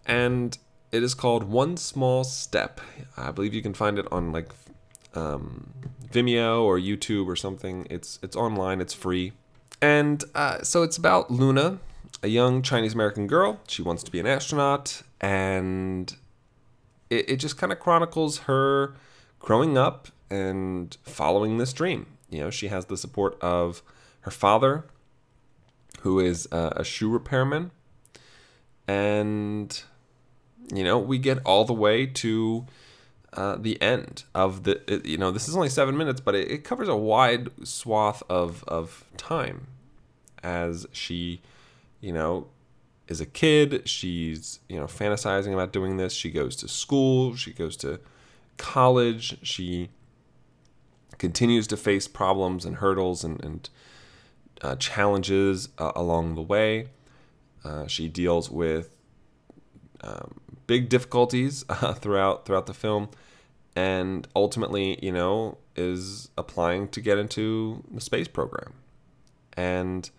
And 0.07 0.59
it 0.91 1.03
is 1.03 1.15
called 1.15 1.45
One 1.45 1.77
Small 1.77 2.25
Step. 2.25 2.81
I 3.17 3.31
believe 3.31 3.55
you 3.55 3.63
can 3.63 3.75
find 3.75 3.99
it 3.99 4.07
on 4.11 4.33
like 4.33 4.53
um, 5.15 5.73
Vimeo 6.13 6.63
or 6.63 6.79
YouTube 6.79 7.27
or 7.27 7.37
something. 7.37 7.87
It's 7.91 8.19
it's 8.23 8.37
online. 8.37 8.81
It's 8.81 8.95
free, 8.95 9.33
and 9.81 10.23
uh, 10.35 10.63
so 10.63 10.83
it's 10.83 10.97
about 10.97 11.31
Luna, 11.31 11.79
a 12.23 12.29
young 12.29 12.63
Chinese 12.63 12.95
American 12.95 13.27
girl. 13.27 13.61
She 13.69 13.83
wants 13.83 14.03
to 14.05 14.11
be 14.11 14.21
an 14.21 14.27
astronaut, 14.27 15.03
and 15.21 16.15
it, 17.11 17.31
it 17.31 17.37
just 17.37 17.59
kind 17.59 17.73
of 17.73 17.79
chronicles 17.79 18.39
her 18.41 18.95
growing 19.39 19.77
up 19.79 20.09
and 20.31 20.97
following 21.03 21.59
this 21.59 21.73
dream. 21.73 22.07
You 22.31 22.41
know, 22.41 22.51
she 22.51 22.69
has 22.69 22.87
the 22.87 22.97
support 22.97 23.39
of 23.41 23.83
her 24.21 24.31
father, 24.31 24.85
who 26.01 26.21
is 26.21 26.49
uh, 26.53 26.71
a 26.77 26.85
shoe 26.85 27.11
repairman, 27.11 27.71
and 28.87 29.83
you 30.73 30.85
know, 30.85 30.99
we 30.99 31.19
get 31.19 31.39
all 31.45 31.65
the 31.65 31.73
way 31.73 32.07
to 32.07 32.67
uh, 33.33 33.57
the 33.57 33.81
end 33.83 34.25
of 34.35 34.65
the. 34.65 34.81
It, 34.93 35.07
you 35.07 35.19
know, 35.19 35.31
this 35.31 35.49
is 35.49 35.57
only 35.57 35.69
seven 35.69 35.97
minutes, 35.97 36.21
but 36.21 36.35
it, 36.35 36.51
it 36.51 36.65
covers 36.65 36.89
a 36.89 36.97
wide 36.97 37.49
swath 37.67 38.23
of 38.29 38.65
of 38.67 39.05
time 39.17 39.69
as 40.43 40.87
she, 40.93 41.41
you 42.01 42.13
know, 42.13 42.47
is 43.07 43.21
a 43.21 43.27
kid. 43.27 43.89
She's 43.89 44.61
you 44.69 44.79
know 44.79 44.87
fantasizing 44.87 45.53
about 45.53 45.73
doing 45.73 45.97
this. 45.97 46.13
She 46.13 46.31
goes 46.31 46.57
to 46.57 46.69
school. 46.69 47.37
She 47.37 47.53
goes 47.53 47.77
to 47.79 48.01
college. 48.57 49.39
She 49.43 49.91
continues 51.19 51.67
to 51.67 51.77
face 51.77 52.07
problems 52.07 52.65
and 52.65 52.77
hurdles 52.77 53.25
and, 53.25 53.43
and 53.45 53.69
uh, 54.63 54.77
challenges 54.77 55.69
uh, 55.79 55.93
along 55.95 56.35
the 56.35 56.43
way. 56.43 56.89
Uh, 57.65 57.87
she 57.87 58.09
deals 58.09 58.51
with 58.51 58.97
um, 60.01 60.41
big 60.69 60.89
difficulties 60.89 61.65
uh, 61.69 61.95
throughout 61.95 62.47
throughout 62.47 62.67
the 62.67 62.75
film, 62.75 63.09
and 63.75 64.29
ultimately, 64.37 65.05
you 65.05 65.11
know, 65.11 65.59
is 65.75 66.31
applying 66.39 66.87
to 66.91 67.01
get 67.01 67.19
into 67.19 67.83
the 67.91 68.01
space 68.01 68.29
program, 68.29 68.75
and 69.55 70.11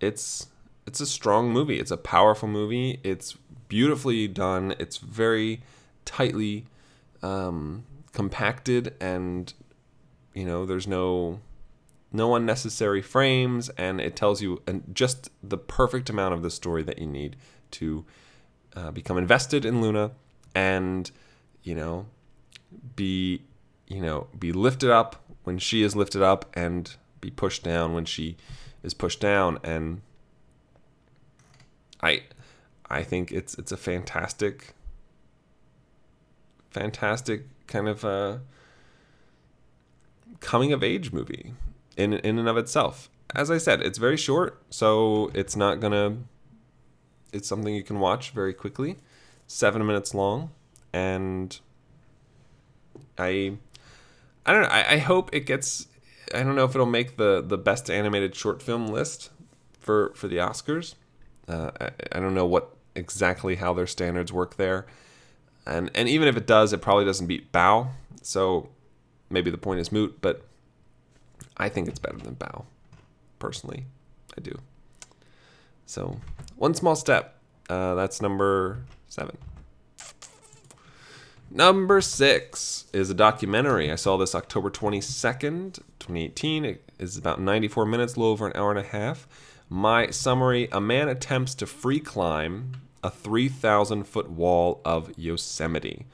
it's 0.00 0.46
it's 0.86 1.00
a 1.00 1.06
strong 1.06 1.50
movie. 1.50 1.80
It's 1.80 1.90
a 1.90 1.96
powerful 1.96 2.48
movie. 2.48 3.00
It's 3.02 3.36
beautifully 3.68 4.28
done. 4.28 4.74
It's 4.78 4.98
very 4.98 5.62
tightly 6.04 6.66
um, 7.22 7.84
compacted, 8.12 8.94
and 9.00 9.52
you 10.34 10.44
know, 10.44 10.64
there's 10.64 10.86
no 10.86 11.40
no 12.12 12.34
unnecessary 12.34 13.02
frames, 13.02 13.68
and 13.70 14.00
it 14.00 14.16
tells 14.16 14.42
you 14.42 14.62
just 14.92 15.30
the 15.42 15.58
perfect 15.58 16.10
amount 16.10 16.34
of 16.34 16.42
the 16.42 16.50
story 16.50 16.82
that 16.82 16.98
you 16.98 17.06
need 17.06 17.36
to 17.70 18.04
uh, 18.76 18.90
become 18.90 19.18
invested 19.18 19.64
in 19.64 19.80
Luna 19.80 20.12
and 20.54 21.10
you 21.62 21.74
know 21.74 22.06
be 22.96 23.42
you 23.88 24.00
know 24.00 24.26
be 24.38 24.52
lifted 24.52 24.90
up 24.90 25.16
when 25.44 25.58
she 25.58 25.82
is 25.82 25.96
lifted 25.96 26.22
up 26.22 26.50
and 26.54 26.96
be 27.20 27.30
pushed 27.30 27.62
down 27.62 27.92
when 27.92 28.04
she 28.04 28.36
is 28.82 28.94
pushed 28.94 29.20
down 29.20 29.58
and 29.62 30.00
I 32.02 32.22
I 32.88 33.02
think 33.02 33.32
it's 33.32 33.54
it's 33.54 33.72
a 33.72 33.76
fantastic 33.76 34.74
fantastic 36.70 37.44
kind 37.66 37.88
of 37.88 38.04
a 38.04 38.08
uh, 38.08 38.38
coming 40.40 40.72
of 40.72 40.82
age 40.82 41.12
movie 41.12 41.54
in 41.96 42.14
in 42.14 42.38
and 42.38 42.48
of 42.48 42.56
itself. 42.56 43.08
As 43.32 43.50
I 43.50 43.58
said, 43.58 43.80
it's 43.80 43.98
very 43.98 44.16
short, 44.16 44.60
so 44.70 45.30
it's 45.34 45.54
not 45.54 45.78
gonna 45.78 46.16
it's 47.32 47.48
something 47.48 47.74
you 47.74 47.82
can 47.82 48.00
watch 48.00 48.30
very 48.30 48.54
quickly, 48.54 48.96
seven 49.46 49.84
minutes 49.86 50.14
long, 50.14 50.50
and 50.92 51.58
I, 53.18 53.56
I 54.46 54.52
don't 54.52 54.62
know. 54.62 54.68
I, 54.68 54.92
I 54.94 54.98
hope 54.98 55.30
it 55.32 55.40
gets. 55.46 55.86
I 56.34 56.42
don't 56.42 56.54
know 56.54 56.64
if 56.64 56.74
it'll 56.74 56.86
make 56.86 57.16
the 57.16 57.42
the 57.46 57.58
best 57.58 57.90
animated 57.90 58.34
short 58.34 58.62
film 58.62 58.86
list 58.86 59.30
for 59.78 60.12
for 60.14 60.28
the 60.28 60.36
Oscars. 60.36 60.94
Uh, 61.48 61.70
I, 61.80 61.90
I 62.12 62.20
don't 62.20 62.34
know 62.34 62.46
what 62.46 62.74
exactly 62.94 63.56
how 63.56 63.72
their 63.72 63.86
standards 63.86 64.32
work 64.32 64.56
there, 64.56 64.86
and 65.66 65.90
and 65.94 66.08
even 66.08 66.28
if 66.28 66.36
it 66.36 66.46
does, 66.46 66.72
it 66.72 66.80
probably 66.80 67.04
doesn't 67.04 67.26
beat 67.26 67.52
Bao. 67.52 67.88
So 68.22 68.68
maybe 69.28 69.50
the 69.50 69.58
point 69.58 69.80
is 69.80 69.90
moot. 69.90 70.18
But 70.20 70.44
I 71.56 71.68
think 71.68 71.88
it's 71.88 71.98
better 71.98 72.18
than 72.18 72.36
Bao, 72.36 72.64
personally. 73.38 73.86
I 74.36 74.40
do. 74.40 74.58
So, 75.90 76.20
one 76.54 76.74
small 76.74 76.94
step. 76.94 77.34
Uh, 77.68 77.96
that's 77.96 78.22
number 78.22 78.84
seven. 79.08 79.36
Number 81.50 82.00
six 82.00 82.84
is 82.92 83.10
a 83.10 83.14
documentary. 83.14 83.90
I 83.90 83.96
saw 83.96 84.16
this 84.16 84.36
October 84.36 84.70
22nd, 84.70 85.80
2018. 85.98 86.64
It 86.64 86.84
is 87.00 87.16
about 87.16 87.40
94 87.40 87.86
minutes, 87.86 88.14
a 88.14 88.20
little 88.20 88.30
over 88.30 88.46
an 88.46 88.52
hour 88.54 88.70
and 88.70 88.78
a 88.78 88.84
half. 88.84 89.26
My 89.68 90.10
summary 90.10 90.68
A 90.70 90.80
man 90.80 91.08
attempts 91.08 91.56
to 91.56 91.66
free 91.66 91.98
climb 91.98 92.74
a 93.02 93.10
3,000 93.10 94.04
foot 94.04 94.30
wall 94.30 94.80
of 94.84 95.10
Yosemite. 95.18 96.06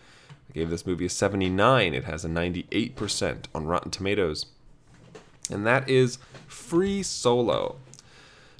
I 0.48 0.52
gave 0.54 0.70
this 0.70 0.86
movie 0.86 1.04
a 1.04 1.10
79. 1.10 1.92
It 1.92 2.04
has 2.04 2.24
a 2.24 2.28
98% 2.28 3.44
on 3.54 3.66
Rotten 3.66 3.90
Tomatoes. 3.90 4.46
And 5.50 5.66
that 5.66 5.86
is 5.86 6.16
Free 6.46 7.02
Solo 7.02 7.76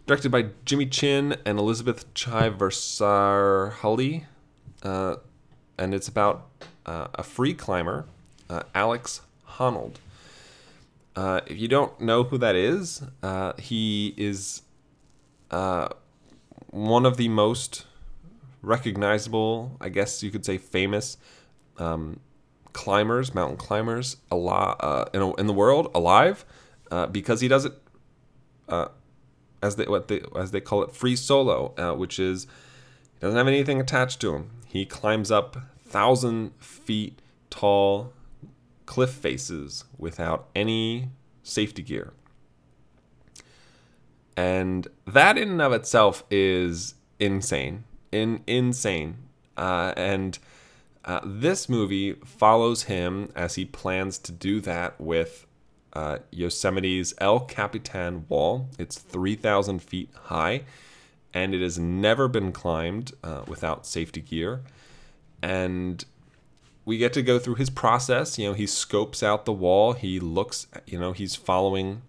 directed 0.07 0.31
by 0.31 0.47
Jimmy 0.65 0.87
Chin 0.87 1.37
and 1.45 1.59
Elizabeth 1.59 2.13
Chai 2.15 2.49
Vasarhelyi. 2.49 4.25
Uh, 4.83 5.17
and 5.77 5.93
it's 5.93 6.07
about 6.07 6.49
uh, 6.87 7.09
a 7.15 7.23
free 7.25 7.53
climber, 7.53 8.07
uh, 8.49 8.63
Alex 8.75 9.21
Honnold. 9.49 9.97
Uh, 11.17 11.41
if 11.47 11.59
you 11.59 11.67
don't 11.67 12.01
know 12.01 12.23
who 12.23 12.39
that 12.39 12.55
is, 12.55 13.03
uh, 13.23 13.53
he 13.59 14.15
is 14.17 14.63
uh, 15.51 15.89
one 16.71 17.05
of 17.05 17.17
the 17.17 17.29
most 17.29 17.85
recognizable, 18.63 19.77
I 19.81 19.89
guess 19.89 20.23
you 20.23 20.31
could 20.31 20.45
say 20.45 20.57
famous 20.57 21.17
um, 21.79 22.21
climbers, 22.73 23.35
mountain 23.35 23.57
climbers 23.57 24.19
a 24.31 24.37
lot, 24.37 25.11
in, 25.15 25.35
in 25.39 25.47
the 25.47 25.53
world 25.53 25.91
alive 25.95 26.45
because 27.11 27.41
he 27.41 27.49
does 27.49 27.65
it 27.65 27.73
as 29.63 29.77
they 29.77 29.85
what 29.85 30.09
they 30.09 30.21
as 30.37 30.51
they 30.51 30.61
call 30.61 30.83
it 30.83 30.93
free 30.93 31.17
solo, 31.17 31.75
uh, 31.77 31.95
which 31.95 32.19
is 32.19 32.47
he 33.15 33.21
doesn't 33.21 33.37
have 33.37 33.49
anything 33.49 33.81
attached 33.81 34.21
to 34.21 34.35
him. 34.35 34.51
He 34.67 34.85
climbs 34.85 35.31
up 35.31 35.57
thousand 35.85 36.53
feet 36.61 37.21
tall 37.51 38.13
cliff 38.87 39.11
faces 39.11 39.85
without 39.99 40.49
any 40.55 41.11
safety 41.43 41.83
gear. 41.83 42.13
And 44.37 44.87
that 45.07 45.39
in 45.39 45.51
and 45.51 45.63
of 45.63 45.73
itself 45.73 46.25
is 46.31 46.95
insane. 47.19 47.85
In 48.13 48.43
insane. 48.47 49.17
Uh, 49.57 49.95
and 49.97 50.39
uh, 51.05 51.21
this 51.25 51.69
movie 51.69 52.15
follows 52.25 52.85
him 52.85 53.31
as 53.35 53.55
he 53.55 53.65
plans 53.65 54.19
to 54.19 54.33
do 54.33 54.61
that 54.61 55.01
with 55.01 55.46
uh, 55.97 56.19
Yosemite's 56.31 57.15
El 57.19 57.41
Capitan 57.41 58.26
Wall. 58.29 58.69
It's 58.79 58.99
3,000 58.99 59.81
feet 59.81 60.11
high, 60.25 60.65
and 61.33 61.55
it 61.55 61.62
has 61.62 61.79
never 61.79 62.29
been 62.29 62.53
climbed 62.53 63.12
uh, 63.25 63.45
without 63.47 63.87
safety 63.87 64.21
gear. 64.21 64.61
And 65.41 66.05
we 66.85 66.99
get 66.99 67.15
to 67.15 67.23
go 67.23 67.38
through 67.38 67.55
his 67.55 67.71
process. 67.71 68.38
You 68.38 68.49
know, 68.49 68.53
he 68.53 68.67
scopes 68.67 69.23
out 69.23 69.47
the 69.47 69.55
wall. 69.55 69.95
He 69.95 70.21
looks, 70.21 70.67
you 70.87 70.99
know, 70.99 71.12
he's 71.12 71.35
following 71.35 72.03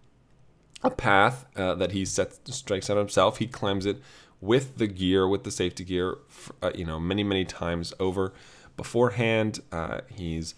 a 0.84 0.92
path 0.92 1.46
uh, 1.56 1.74
that 1.76 1.94
he 1.94 2.04
sets 2.04 2.42
strikes 2.54 2.90
out 2.90 2.98
himself. 2.98 3.38
He 3.38 3.48
climbs 3.48 3.86
it 3.86 4.02
with 4.42 4.80
the 4.80 4.88
gear, 4.88 5.30
with 5.30 5.46
the 5.46 5.52
safety 5.52 5.86
gear, 5.86 6.18
uh, 6.62 6.72
you 6.76 6.84
know, 6.84 7.00
many 7.00 7.24
many 7.24 7.46
times 7.46 7.94
over. 8.02 8.34
Beforehand, 8.76 9.62
uh, 9.72 10.02
he's 10.14 10.56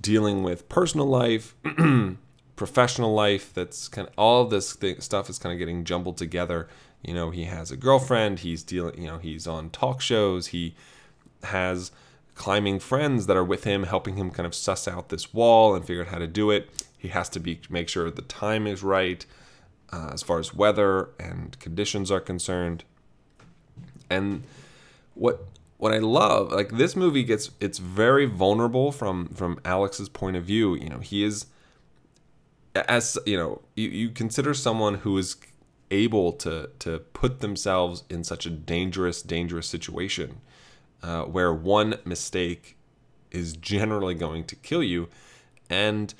dealing 0.00 0.42
with 0.42 0.68
personal 0.68 1.06
life, 1.06 1.54
professional 2.62 3.12
life. 3.12 3.52
That's 3.52 3.88
kind 3.88 4.06
of 4.06 4.14
all 4.16 4.42
of 4.42 4.50
this 4.50 4.78
stuff 5.00 5.28
is 5.28 5.36
kind 5.36 5.52
of 5.52 5.58
getting 5.58 5.82
jumbled 5.82 6.16
together. 6.16 6.68
You 7.02 7.12
know, 7.12 7.30
he 7.30 7.46
has 7.46 7.72
a 7.72 7.76
girlfriend. 7.76 8.38
He's 8.38 8.62
dealing. 8.62 9.02
You 9.02 9.08
know, 9.08 9.18
he's 9.18 9.48
on 9.48 9.70
talk 9.70 10.00
shows. 10.00 10.48
He 10.48 10.76
has 11.42 11.90
climbing 12.36 12.78
friends 12.78 13.26
that 13.26 13.36
are 13.36 13.42
with 13.42 13.64
him, 13.64 13.82
helping 13.82 14.14
him 14.14 14.30
kind 14.30 14.46
of 14.46 14.54
suss 14.54 14.86
out 14.86 15.08
this 15.08 15.34
wall 15.34 15.74
and 15.74 15.84
figure 15.84 16.02
out 16.02 16.08
how 16.10 16.18
to 16.18 16.28
do 16.28 16.52
it. 16.52 16.84
He 16.96 17.08
has 17.08 17.28
to 17.30 17.40
be 17.40 17.60
make 17.68 17.88
sure 17.88 18.08
the 18.12 18.22
time 18.22 18.68
is 18.68 18.84
right 18.84 19.26
uh, 19.92 20.10
as 20.12 20.22
far 20.22 20.38
as 20.38 20.54
weather 20.54 21.08
and 21.18 21.58
conditions 21.58 22.12
are 22.12 22.20
concerned. 22.20 22.84
And 24.08 24.44
what 25.14 25.44
what 25.78 25.92
I 25.92 25.98
love, 25.98 26.52
like 26.52 26.70
this 26.70 26.94
movie 26.94 27.24
gets 27.24 27.50
it's 27.58 27.78
very 27.78 28.26
vulnerable 28.26 28.92
from 28.92 29.26
from 29.30 29.58
Alex's 29.64 30.08
point 30.08 30.36
of 30.36 30.44
view. 30.44 30.76
You 30.76 30.90
know, 30.90 31.00
he 31.00 31.24
is 31.24 31.46
as 32.74 33.18
you 33.26 33.36
know, 33.36 33.60
you, 33.74 33.88
you 33.88 34.10
consider 34.10 34.54
someone 34.54 34.94
who 34.94 35.16
is 35.18 35.36
able 35.90 36.32
to 36.32 36.70
to 36.78 36.98
put 37.12 37.40
themselves 37.40 38.04
in 38.08 38.24
such 38.24 38.46
a 38.46 38.50
dangerous, 38.50 39.22
dangerous 39.22 39.66
situation 39.66 40.40
uh, 41.02 41.22
where 41.22 41.52
one 41.52 41.96
mistake 42.04 42.76
is 43.30 43.56
generally 43.56 44.14
going 44.14 44.44
to 44.44 44.56
kill 44.56 44.82
you, 44.82 45.08
and 45.68 46.14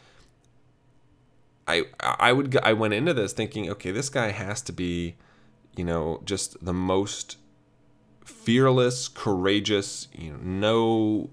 I 1.66 1.84
I 2.00 2.32
would 2.32 2.56
I 2.62 2.72
went 2.72 2.94
into 2.94 3.14
this 3.14 3.32
thinking, 3.32 3.70
okay, 3.70 3.90
this 3.90 4.08
guy 4.08 4.30
has 4.30 4.62
to 4.62 4.72
be, 4.72 5.16
you 5.76 5.84
know, 5.84 6.20
just 6.24 6.62
the 6.64 6.74
most 6.74 7.38
fearless, 8.24 9.08
courageous, 9.08 10.08
you 10.12 10.32
know, 10.32 10.38
no 10.42 11.30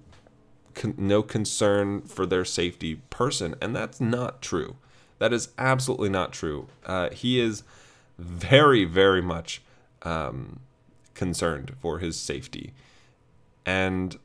no 0.97 1.23
concern 1.23 2.01
for 2.03 2.25
their 2.25 2.45
safety 2.45 2.95
person, 3.09 3.55
and 3.61 3.75
that's 3.75 3.99
not 3.99 4.41
true. 4.41 4.77
That 5.19 5.33
is 5.33 5.49
absolutely 5.57 6.09
not 6.09 6.33
true. 6.33 6.67
Uh, 6.85 7.09
he 7.11 7.39
is 7.39 7.63
very, 8.17 8.85
very 8.85 9.21
much 9.21 9.61
um, 10.03 10.61
concerned 11.13 11.75
for 11.81 11.99
his 11.99 12.17
safety, 12.17 12.73
and 13.65 14.17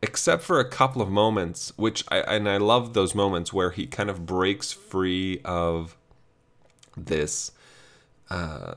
except 0.00 0.42
for 0.42 0.60
a 0.60 0.68
couple 0.68 1.02
of 1.02 1.10
moments, 1.10 1.72
which 1.76 2.04
I 2.08 2.18
and 2.20 2.48
I 2.48 2.56
love 2.56 2.94
those 2.94 3.14
moments 3.14 3.52
where 3.52 3.70
he 3.70 3.86
kind 3.86 4.08
of 4.08 4.24
breaks 4.24 4.72
free 4.72 5.40
of 5.44 5.96
this. 6.96 7.52
Uh, 8.30 8.74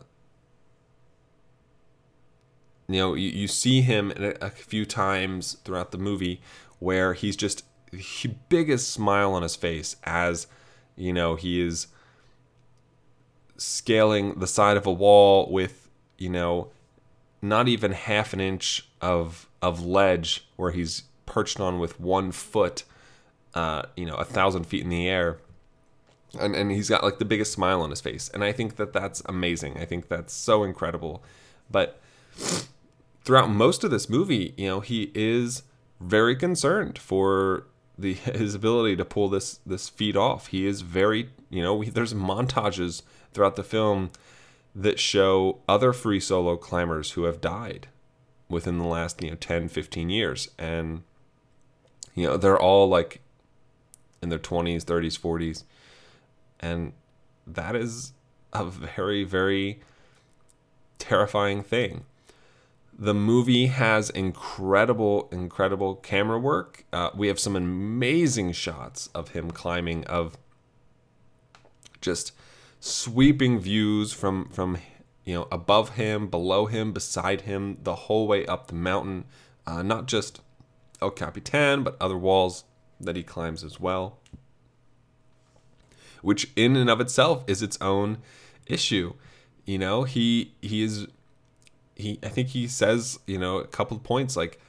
you 2.87 2.97
know, 2.97 3.13
you, 3.13 3.29
you 3.29 3.47
see 3.47 3.81
him 3.81 4.11
a, 4.17 4.33
a 4.41 4.49
few 4.49 4.85
times 4.85 5.57
throughout 5.63 5.91
the 5.91 5.97
movie 5.97 6.41
where 6.79 7.13
he's 7.13 7.35
just 7.35 7.63
the 7.91 8.33
biggest 8.49 8.89
smile 8.91 9.33
on 9.33 9.43
his 9.43 9.55
face 9.55 9.95
as 10.03 10.47
you 11.01 11.13
know 11.13 11.35
he 11.35 11.61
is 11.61 11.87
scaling 13.57 14.39
the 14.39 14.47
side 14.47 14.77
of 14.77 14.85
a 14.85 14.91
wall 14.91 15.51
with 15.51 15.89
you 16.17 16.29
know 16.29 16.69
not 17.41 17.67
even 17.67 17.91
half 17.91 18.33
an 18.33 18.39
inch 18.39 18.87
of 19.01 19.47
of 19.61 19.83
ledge 19.85 20.47
where 20.55 20.71
he's 20.71 21.03
perched 21.25 21.59
on 21.59 21.79
with 21.79 21.99
one 21.99 22.31
foot, 22.31 22.83
uh, 23.53 23.83
you 23.95 24.05
know, 24.05 24.15
a 24.15 24.25
thousand 24.25 24.65
feet 24.65 24.83
in 24.83 24.89
the 24.89 25.07
air. 25.07 25.37
And, 26.39 26.55
and 26.55 26.71
he's 26.71 26.89
got 26.89 27.03
like 27.03 27.19
the 27.19 27.25
biggest 27.25 27.51
smile 27.53 27.81
on 27.81 27.89
his 27.89 28.01
face. 28.01 28.29
And 28.33 28.43
I 28.43 28.51
think 28.51 28.77
that 28.77 28.93
that's 28.93 29.21
amazing. 29.25 29.77
I 29.77 29.85
think 29.85 30.07
that's 30.07 30.33
so 30.33 30.63
incredible. 30.63 31.23
But 31.69 31.99
throughout 33.23 33.49
most 33.49 33.83
of 33.83 33.91
this 33.91 34.09
movie, 34.09 34.53
you 34.57 34.67
know, 34.67 34.79
he 34.81 35.11
is 35.13 35.63
very 35.99 36.35
concerned 36.35 36.97
for 36.97 37.65
the 37.97 38.13
his 38.13 38.55
ability 38.55 38.95
to 38.95 39.05
pull 39.05 39.29
this 39.29 39.59
this 39.65 39.89
feat 39.89 40.15
off. 40.15 40.47
He 40.47 40.65
is 40.65 40.81
very, 40.81 41.29
you 41.49 41.61
know, 41.61 41.83
there's 41.83 42.13
montages 42.13 43.01
throughout 43.33 43.55
the 43.55 43.63
film 43.63 44.11
that 44.73 44.99
show 44.99 45.59
other 45.67 45.91
free 45.91 46.19
solo 46.19 46.55
climbers 46.55 47.11
who 47.11 47.23
have 47.23 47.41
died 47.41 47.87
within 48.47 48.77
the 48.77 48.85
last, 48.85 49.21
you 49.21 49.29
know, 49.29 49.35
10, 49.35 49.69
15 49.69 50.09
years 50.09 50.49
and 50.57 51.03
you 52.15 52.27
know, 52.27 52.37
they're 52.37 52.59
all 52.59 52.87
like 52.87 53.21
in 54.21 54.29
their 54.29 54.39
20s, 54.39 54.83
30s, 54.83 55.19
40s. 55.19 55.63
And 56.59 56.93
that 57.47 57.75
is 57.75 58.13
a 58.53 58.65
very, 58.65 59.23
very 59.23 59.81
terrifying 60.99 61.63
thing. 61.63 62.05
The 63.01 63.15
movie 63.15 63.65
has 63.65 64.11
incredible, 64.11 65.27
incredible 65.31 65.95
camera 65.95 66.37
work. 66.37 66.85
Uh, 66.93 67.09
we 67.15 67.29
have 67.29 67.39
some 67.39 67.55
amazing 67.55 68.51
shots 68.51 69.09
of 69.15 69.29
him 69.29 69.49
climbing, 69.49 70.05
of 70.05 70.37
just 71.99 72.31
sweeping 72.79 73.59
views 73.59 74.13
from 74.13 74.49
from 74.49 74.77
you 75.25 75.33
know 75.33 75.47
above 75.51 75.95
him, 75.95 76.27
below 76.27 76.67
him, 76.67 76.91
beside 76.91 77.41
him, 77.41 77.79
the 77.81 77.95
whole 77.95 78.27
way 78.27 78.45
up 78.45 78.67
the 78.67 78.75
mountain. 78.75 79.25
Uh, 79.65 79.81
not 79.81 80.05
just 80.05 80.41
El 81.01 81.09
Capitan, 81.09 81.81
but 81.81 81.97
other 81.99 82.19
walls 82.19 82.65
that 82.99 83.15
he 83.15 83.23
climbs 83.23 83.63
as 83.63 83.79
well. 83.79 84.19
Which 86.21 86.51
in 86.55 86.75
and 86.75 86.87
of 86.87 87.01
itself 87.01 87.43
is 87.47 87.63
its 87.63 87.79
own 87.81 88.19
issue. 88.67 89.15
You 89.65 89.79
know, 89.79 90.03
he 90.03 90.53
he 90.61 90.83
is 90.83 91.07
he 92.01 92.19
I 92.23 92.29
think 92.29 92.49
he 92.49 92.67
says, 92.67 93.19
you 93.25 93.37
know, 93.37 93.57
a 93.57 93.67
couple 93.67 93.97
of 93.97 94.03
points 94.03 94.35
like 94.35 94.59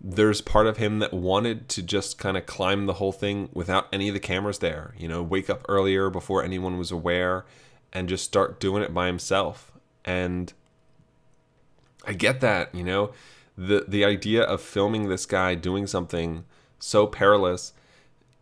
there's 0.00 0.40
part 0.40 0.66
of 0.66 0.76
him 0.76 0.98
that 0.98 1.12
wanted 1.12 1.68
to 1.70 1.82
just 1.82 2.18
kind 2.18 2.36
of 2.36 2.44
climb 2.44 2.86
the 2.86 2.94
whole 2.94 3.12
thing 3.12 3.48
without 3.52 3.88
any 3.92 4.08
of 4.08 4.14
the 4.14 4.20
cameras 4.20 4.58
there, 4.58 4.94
you 4.98 5.08
know, 5.08 5.22
wake 5.22 5.48
up 5.48 5.64
earlier 5.68 6.10
before 6.10 6.44
anyone 6.44 6.76
was 6.76 6.90
aware 6.90 7.46
and 7.92 8.08
just 8.08 8.24
start 8.24 8.60
doing 8.60 8.82
it 8.82 8.92
by 8.92 9.06
himself. 9.06 9.72
And 10.04 10.52
I 12.06 12.12
get 12.12 12.40
that, 12.40 12.74
you 12.74 12.84
know 12.84 13.12
the 13.56 13.84
the 13.88 14.04
idea 14.04 14.42
of 14.42 14.60
filming 14.60 15.08
this 15.08 15.26
guy 15.26 15.54
doing 15.54 15.86
something 15.86 16.44
so 16.78 17.06
perilous 17.06 17.72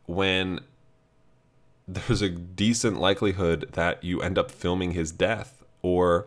when 0.07 0.61
there's 1.87 2.23
a 2.23 2.31
decent 2.31 2.99
likelihood 2.99 3.69
that 3.73 4.03
you 4.03 4.21
end 4.21 4.39
up 4.39 4.51
filming 4.51 4.93
his 4.93 5.13
death 5.13 5.63
or 5.83 6.27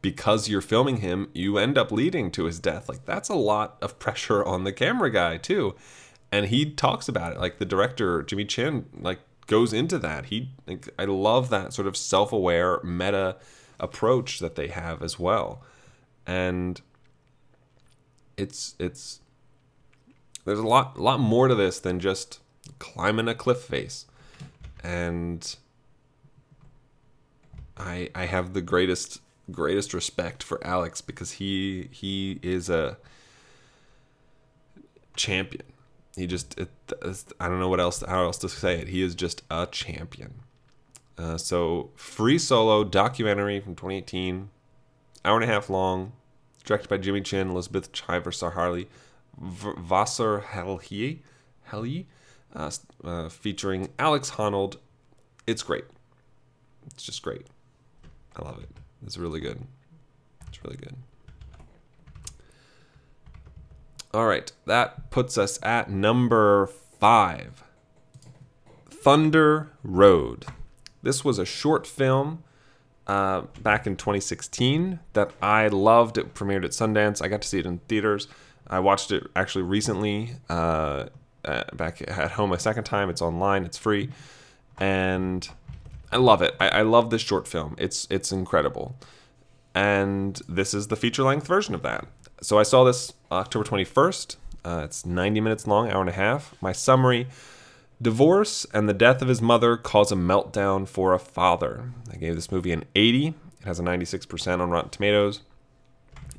because 0.00 0.48
you're 0.48 0.60
filming 0.60 0.98
him 0.98 1.28
you 1.34 1.58
end 1.58 1.76
up 1.76 1.90
leading 1.90 2.30
to 2.32 2.44
his 2.44 2.58
death. 2.58 2.88
Like 2.88 3.04
that's 3.04 3.28
a 3.28 3.34
lot 3.34 3.76
of 3.80 3.98
pressure 3.98 4.44
on 4.44 4.64
the 4.64 4.72
camera 4.72 5.10
guy 5.10 5.36
too. 5.36 5.74
And 6.30 6.46
he 6.46 6.70
talks 6.70 7.08
about 7.08 7.32
it. 7.32 7.40
Like 7.40 7.58
the 7.58 7.64
director 7.64 8.22
Jimmy 8.22 8.44
Chin 8.44 8.86
like 8.98 9.20
goes 9.46 9.72
into 9.72 9.98
that. 9.98 10.26
He 10.26 10.50
like, 10.66 10.88
I 10.98 11.04
love 11.04 11.50
that 11.50 11.72
sort 11.72 11.88
of 11.88 11.96
self-aware 11.96 12.80
meta 12.84 13.36
approach 13.80 14.38
that 14.40 14.54
they 14.54 14.68
have 14.68 15.02
as 15.02 15.18
well. 15.18 15.62
And 16.26 16.80
it's 18.36 18.74
it's 18.78 19.20
there's 20.44 20.58
a 20.58 20.66
lot 20.66 20.96
a 20.96 21.02
lot 21.02 21.18
more 21.18 21.48
to 21.48 21.54
this 21.54 21.80
than 21.80 21.98
just 21.98 22.40
climbing 22.78 23.28
a 23.28 23.34
cliff 23.34 23.62
face. 23.62 24.06
And 24.84 25.56
i 27.76 28.10
i 28.14 28.26
have 28.26 28.54
the 28.54 28.60
greatest 28.60 29.20
greatest 29.50 29.94
respect 29.94 30.42
for 30.42 30.64
alex 30.66 31.00
because 31.00 31.32
he 31.32 31.88
he 31.90 32.38
is 32.42 32.68
a 32.68 32.96
champion 35.16 35.62
he 36.16 36.26
just 36.26 36.58
it, 36.58 36.68
i 37.40 37.48
don't 37.48 37.58
know 37.60 37.68
what 37.68 37.80
else 37.80 38.02
how 38.06 38.24
else 38.24 38.38
to 38.38 38.48
say 38.48 38.78
it 38.78 38.88
he 38.88 39.02
is 39.02 39.14
just 39.14 39.42
a 39.50 39.66
champion 39.70 40.34
uh, 41.16 41.36
so 41.36 41.90
free 41.96 42.38
solo 42.38 42.84
documentary 42.84 43.58
from 43.58 43.74
2018 43.74 44.50
hour 45.24 45.40
and 45.40 45.44
a 45.44 45.52
half 45.52 45.68
long 45.68 46.12
directed 46.68 46.88
by 46.88 46.98
Jimmy 46.98 47.22
Chin, 47.22 47.48
Elizabeth 47.48 47.92
Chiver, 47.92 48.32
Sar 48.32 48.50
Harley, 48.50 48.88
v- 49.40 49.70
Vasser 49.70 50.42
Helhi, 50.42 51.20
Helhi, 51.70 52.04
uh, 52.54 52.70
uh, 53.02 53.28
featuring 53.30 53.88
Alex 53.98 54.32
Honnold. 54.32 54.76
It's 55.46 55.62
great. 55.62 55.84
It's 56.88 57.02
just 57.02 57.22
great. 57.22 57.46
I 58.36 58.42
love 58.42 58.62
it. 58.62 58.68
It's 59.04 59.16
really 59.16 59.40
good. 59.40 59.62
It's 60.48 60.62
really 60.64 60.76
good. 60.76 60.96
All 64.14 64.26
right, 64.26 64.50
that 64.66 65.10
puts 65.10 65.36
us 65.36 65.58
at 65.62 65.90
number 65.90 66.66
five 66.98 67.62
Thunder 68.90 69.70
Road. 69.82 70.46
This 71.02 71.24
was 71.24 71.38
a 71.38 71.44
short 71.44 71.86
film 71.86 72.42
uh, 73.06 73.42
back 73.60 73.86
in 73.86 73.96
2016 73.96 74.98
that 75.12 75.30
I 75.40 75.68
loved. 75.68 76.18
It 76.18 76.34
premiered 76.34 76.64
at 76.64 76.72
Sundance. 76.72 77.22
I 77.22 77.28
got 77.28 77.42
to 77.42 77.48
see 77.48 77.58
it 77.58 77.66
in 77.66 77.78
theaters. 77.88 78.28
I 78.66 78.80
watched 78.80 79.12
it 79.12 79.26
actually 79.36 79.62
recently 79.62 80.32
uh, 80.48 81.06
uh, 81.44 81.64
back 81.74 82.02
at 82.06 82.32
home 82.32 82.52
a 82.52 82.58
second 82.58 82.84
time. 82.84 83.08
It's 83.10 83.22
online. 83.22 83.64
It's 83.64 83.78
free, 83.78 84.10
and 84.78 85.48
I 86.10 86.16
love 86.16 86.42
it. 86.42 86.54
I, 86.58 86.68
I 86.68 86.82
love 86.82 87.10
this 87.10 87.22
short 87.22 87.46
film. 87.46 87.74
It's 87.78 88.06
it's 88.10 88.32
incredible, 88.32 88.96
and 89.74 90.40
this 90.48 90.74
is 90.74 90.88
the 90.88 90.96
feature 90.96 91.22
length 91.22 91.46
version 91.46 91.74
of 91.74 91.82
that. 91.82 92.06
So 92.40 92.58
I 92.58 92.62
saw 92.62 92.84
this 92.84 93.12
October 93.30 93.64
21st. 93.64 94.36
Uh, 94.64 94.82
it's 94.84 95.04
90 95.06 95.40
minutes 95.40 95.66
long, 95.66 95.90
hour 95.90 96.00
and 96.00 96.10
a 96.10 96.12
half. 96.12 96.54
My 96.60 96.72
summary 96.72 97.26
Divorce 98.00 98.64
and 98.72 98.88
the 98.88 98.94
death 98.94 99.22
of 99.22 99.28
his 99.28 99.42
mother 99.42 99.76
cause 99.76 100.12
a 100.12 100.14
meltdown 100.14 100.86
for 100.86 101.12
a 101.12 101.18
father. 101.18 101.90
I 102.12 102.16
gave 102.16 102.36
this 102.36 102.52
movie 102.52 102.70
an 102.70 102.84
80. 102.94 103.28
It 103.28 103.34
has 103.64 103.80
a 103.80 103.82
96% 103.82 104.60
on 104.60 104.70
Rotten 104.70 104.90
Tomatoes. 104.90 105.40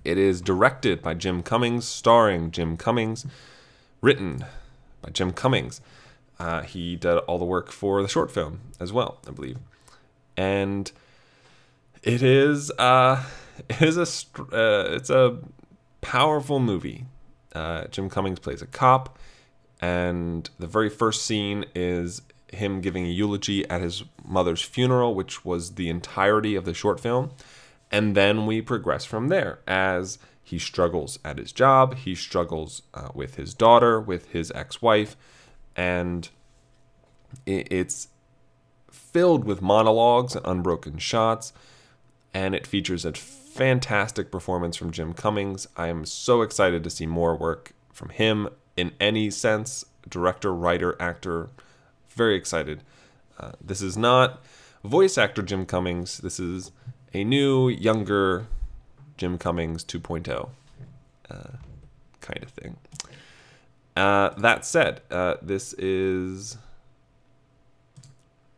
It 0.05 0.17
is 0.17 0.39
directed 0.39 1.01
by 1.01 1.15
Jim 1.15 1.43
Cummings, 1.43 1.85
starring 1.85 2.51
Jim 2.51 2.77
Cummings, 2.77 3.25
written 3.99 4.45
by 5.01 5.09
Jim 5.09 5.33
Cummings. 5.33 5.81
Uh, 6.39 6.61
he 6.61 6.95
did 6.95 7.17
all 7.19 7.37
the 7.37 7.45
work 7.45 7.71
for 7.71 8.01
the 8.01 8.07
short 8.07 8.31
film 8.31 8.61
as 8.79 8.93
well, 8.93 9.19
I 9.27 9.31
believe. 9.31 9.57
And 10.37 10.91
it 12.01 12.21
is 12.21 12.71
uh, 12.71 13.23
it 13.69 13.81
is 13.81 13.97
a 13.97 14.31
uh, 14.55 14.95
it's 14.95 15.09
a 15.09 15.37
powerful 16.01 16.59
movie. 16.59 17.05
Uh, 17.53 17.85
Jim 17.87 18.09
Cummings 18.09 18.39
plays 18.39 18.61
a 18.61 18.67
cop 18.67 19.17
and 19.81 20.49
the 20.59 20.67
very 20.67 20.89
first 20.89 21.25
scene 21.25 21.65
is 21.73 22.21
him 22.51 22.81
giving 22.81 23.05
a 23.05 23.09
eulogy 23.09 23.67
at 23.69 23.81
his 23.81 24.03
mother's 24.25 24.61
funeral, 24.61 25.15
which 25.15 25.45
was 25.45 25.75
the 25.75 25.89
entirety 25.89 26.55
of 26.55 26.65
the 26.65 26.73
short 26.73 26.99
film. 26.99 27.31
And 27.91 28.15
then 28.15 28.45
we 28.45 28.61
progress 28.61 29.05
from 29.05 29.29
there 29.29 29.59
as 29.67 30.19
he 30.43 30.59
struggles 30.59 31.19
at 31.23 31.37
his 31.37 31.51
job, 31.51 31.95
he 31.95 32.15
struggles 32.15 32.81
uh, 32.93 33.09
with 33.13 33.35
his 33.35 33.53
daughter, 33.53 33.99
with 33.99 34.31
his 34.31 34.51
ex 34.53 34.81
wife, 34.81 35.15
and 35.79 36.27
it's 37.45 38.09
filled 38.91 39.45
with 39.45 39.61
monologues 39.61 40.35
and 40.35 40.45
unbroken 40.45 40.97
shots. 40.97 41.53
And 42.33 42.53
it 42.53 42.67
features 42.67 43.05
a 43.05 43.13
fantastic 43.13 44.29
performance 44.29 44.75
from 44.75 44.91
Jim 44.91 45.13
Cummings. 45.13 45.67
I 45.77 45.87
am 45.87 46.05
so 46.05 46.41
excited 46.41 46.83
to 46.83 46.89
see 46.89 47.05
more 47.05 47.33
work 47.33 47.71
from 47.93 48.09
him 48.09 48.49
in 48.75 48.91
any 48.99 49.29
sense 49.29 49.85
director, 50.09 50.53
writer, 50.53 50.97
actor. 50.99 51.49
Very 52.09 52.35
excited. 52.35 52.83
Uh, 53.39 53.53
this 53.61 53.81
is 53.81 53.95
not 53.95 54.43
voice 54.83 55.17
actor 55.17 55.41
Jim 55.41 55.65
Cummings. 55.65 56.17
This 56.17 56.41
is 56.41 56.73
a 57.13 57.23
new, 57.23 57.69
younger 57.69 58.47
Jim 59.15 59.37
Cummings 59.37 59.85
2.0 59.85 60.49
uh, 61.31 61.35
kind 62.19 62.43
of 62.43 62.49
thing. 62.49 62.75
Uh, 63.99 64.33
that 64.37 64.63
said, 64.63 65.01
uh, 65.11 65.35
this 65.41 65.73
is 65.73 66.57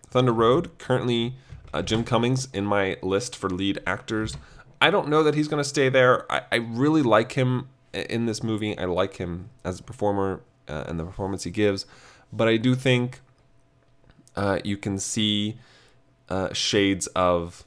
Thunder 0.07 0.31
Road. 0.31 0.77
Currently, 0.77 1.33
uh, 1.73 1.81
Jim 1.81 2.03
Cummings 2.03 2.47
in 2.53 2.63
my 2.63 2.97
list 3.01 3.35
for 3.35 3.49
lead 3.49 3.79
actors. 3.87 4.37
I 4.79 4.91
don't 4.91 5.07
know 5.07 5.23
that 5.23 5.33
he's 5.33 5.47
going 5.47 5.59
to 5.61 5.67
stay 5.67 5.89
there. 5.89 6.31
I, 6.31 6.43
I 6.51 6.55
really 6.57 7.01
like 7.01 7.31
him 7.31 7.69
in 7.91 8.27
this 8.27 8.43
movie. 8.43 8.77
I 8.77 8.85
like 8.85 9.17
him 9.17 9.49
as 9.63 9.79
a 9.79 9.83
performer 9.83 10.41
uh, 10.67 10.83
and 10.85 10.99
the 10.99 11.05
performance 11.05 11.43
he 11.43 11.49
gives. 11.49 11.87
But 12.31 12.47
I 12.47 12.57
do 12.57 12.75
think 12.75 13.21
uh, 14.35 14.59
you 14.63 14.77
can 14.77 14.99
see 14.99 15.57
shades 16.53 17.07
of 17.07 17.65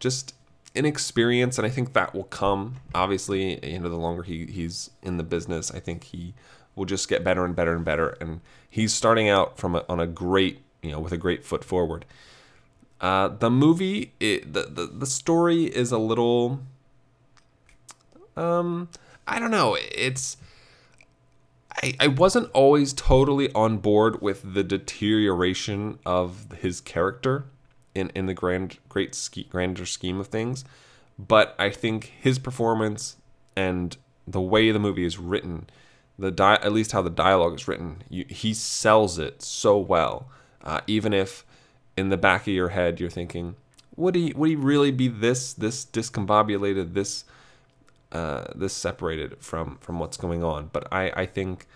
just 0.00 0.34
inexperience, 0.74 1.56
and 1.56 1.66
I 1.66 1.70
think 1.70 1.94
that 1.94 2.14
will 2.14 2.24
come. 2.24 2.76
Obviously, 2.94 3.58
you 3.66 3.80
know, 3.80 3.88
the 3.88 3.96
longer 3.96 4.22
he, 4.22 4.44
he's 4.44 4.90
in 5.02 5.16
the 5.16 5.24
business, 5.24 5.70
I 5.70 5.80
think 5.80 6.04
he 6.04 6.34
will 6.76 6.84
just 6.84 7.08
get 7.08 7.24
better 7.24 7.44
and 7.44 7.56
better 7.56 7.74
and 7.74 7.84
better. 7.84 8.10
And 8.20 8.40
he's 8.70 8.94
starting 8.94 9.28
out 9.28 9.58
from 9.58 9.74
a, 9.74 9.84
on 9.88 9.98
a 9.98 10.06
great, 10.06 10.62
you 10.82 10.92
know, 10.92 11.00
with 11.00 11.12
a 11.12 11.16
great 11.16 11.44
foot 11.44 11.64
forward. 11.64 12.04
Uh, 13.00 13.28
the 13.28 13.50
movie, 13.50 14.12
it, 14.20 14.52
the, 14.52 14.62
the 14.62 14.86
the 14.86 15.06
story 15.06 15.64
is 15.64 15.92
a 15.92 15.98
little, 15.98 16.60
um, 18.36 18.88
I 19.26 19.38
don't 19.38 19.50
know. 19.50 19.76
It's 19.94 20.38
I, 21.82 21.94
I 22.00 22.06
wasn't 22.06 22.50
always 22.52 22.92
totally 22.92 23.52
on 23.52 23.78
board 23.78 24.22
with 24.22 24.54
the 24.54 24.64
deterioration 24.64 25.98
of 26.06 26.52
his 26.60 26.80
character 26.80 27.44
in, 27.94 28.10
in 28.14 28.26
the 28.26 28.34
grand 28.34 28.78
great 28.88 29.14
ske, 29.14 29.48
grander 29.50 29.84
scheme 29.84 30.18
of 30.18 30.28
things, 30.28 30.64
but 31.18 31.54
I 31.58 31.70
think 31.70 32.12
his 32.18 32.38
performance 32.38 33.16
and 33.54 33.96
the 34.26 34.40
way 34.40 34.70
the 34.70 34.78
movie 34.78 35.04
is 35.04 35.18
written, 35.18 35.68
the 36.18 36.30
di- 36.30 36.58
at 36.62 36.72
least 36.72 36.92
how 36.92 37.02
the 37.02 37.10
dialogue 37.10 37.54
is 37.54 37.68
written, 37.68 38.02
you, 38.08 38.24
he 38.28 38.54
sells 38.54 39.18
it 39.18 39.42
so 39.42 39.78
well. 39.78 40.28
Uh, 40.62 40.80
even 40.86 41.12
if 41.12 41.44
in 41.96 42.08
the 42.08 42.16
back 42.16 42.42
of 42.42 42.48
your 42.48 42.70
head 42.70 42.98
you're 42.98 43.10
thinking, 43.10 43.56
would 43.96 44.14
he 44.14 44.32
would 44.34 44.50
he 44.50 44.56
really 44.56 44.90
be 44.90 45.08
this 45.08 45.52
this 45.52 45.84
discombobulated 45.84 46.94
this 46.94 47.24
uh, 48.12 48.44
this 48.54 48.72
separated 48.72 49.36
from 49.40 49.78
from 49.80 49.98
what's 49.98 50.16
going 50.16 50.42
on. 50.42 50.70
But 50.72 50.88
I 50.92 51.12
I 51.14 51.26
think 51.26 51.66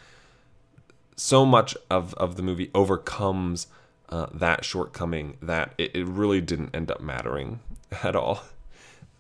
so 1.16 1.44
much 1.44 1.76
of 1.90 2.14
of 2.14 2.37
the 2.37 2.42
movie 2.42 2.70
overcomes 2.74 3.66
uh, 4.09 4.26
that 4.33 4.64
shortcoming 4.64 5.37
that 5.42 5.74
it, 5.79 5.94
it 5.94 6.07
really 6.07 6.40
didn't 6.40 6.74
end 6.74 6.90
up 6.90 7.00
mattering 7.00 7.61
at 8.03 8.16
all. 8.16 8.42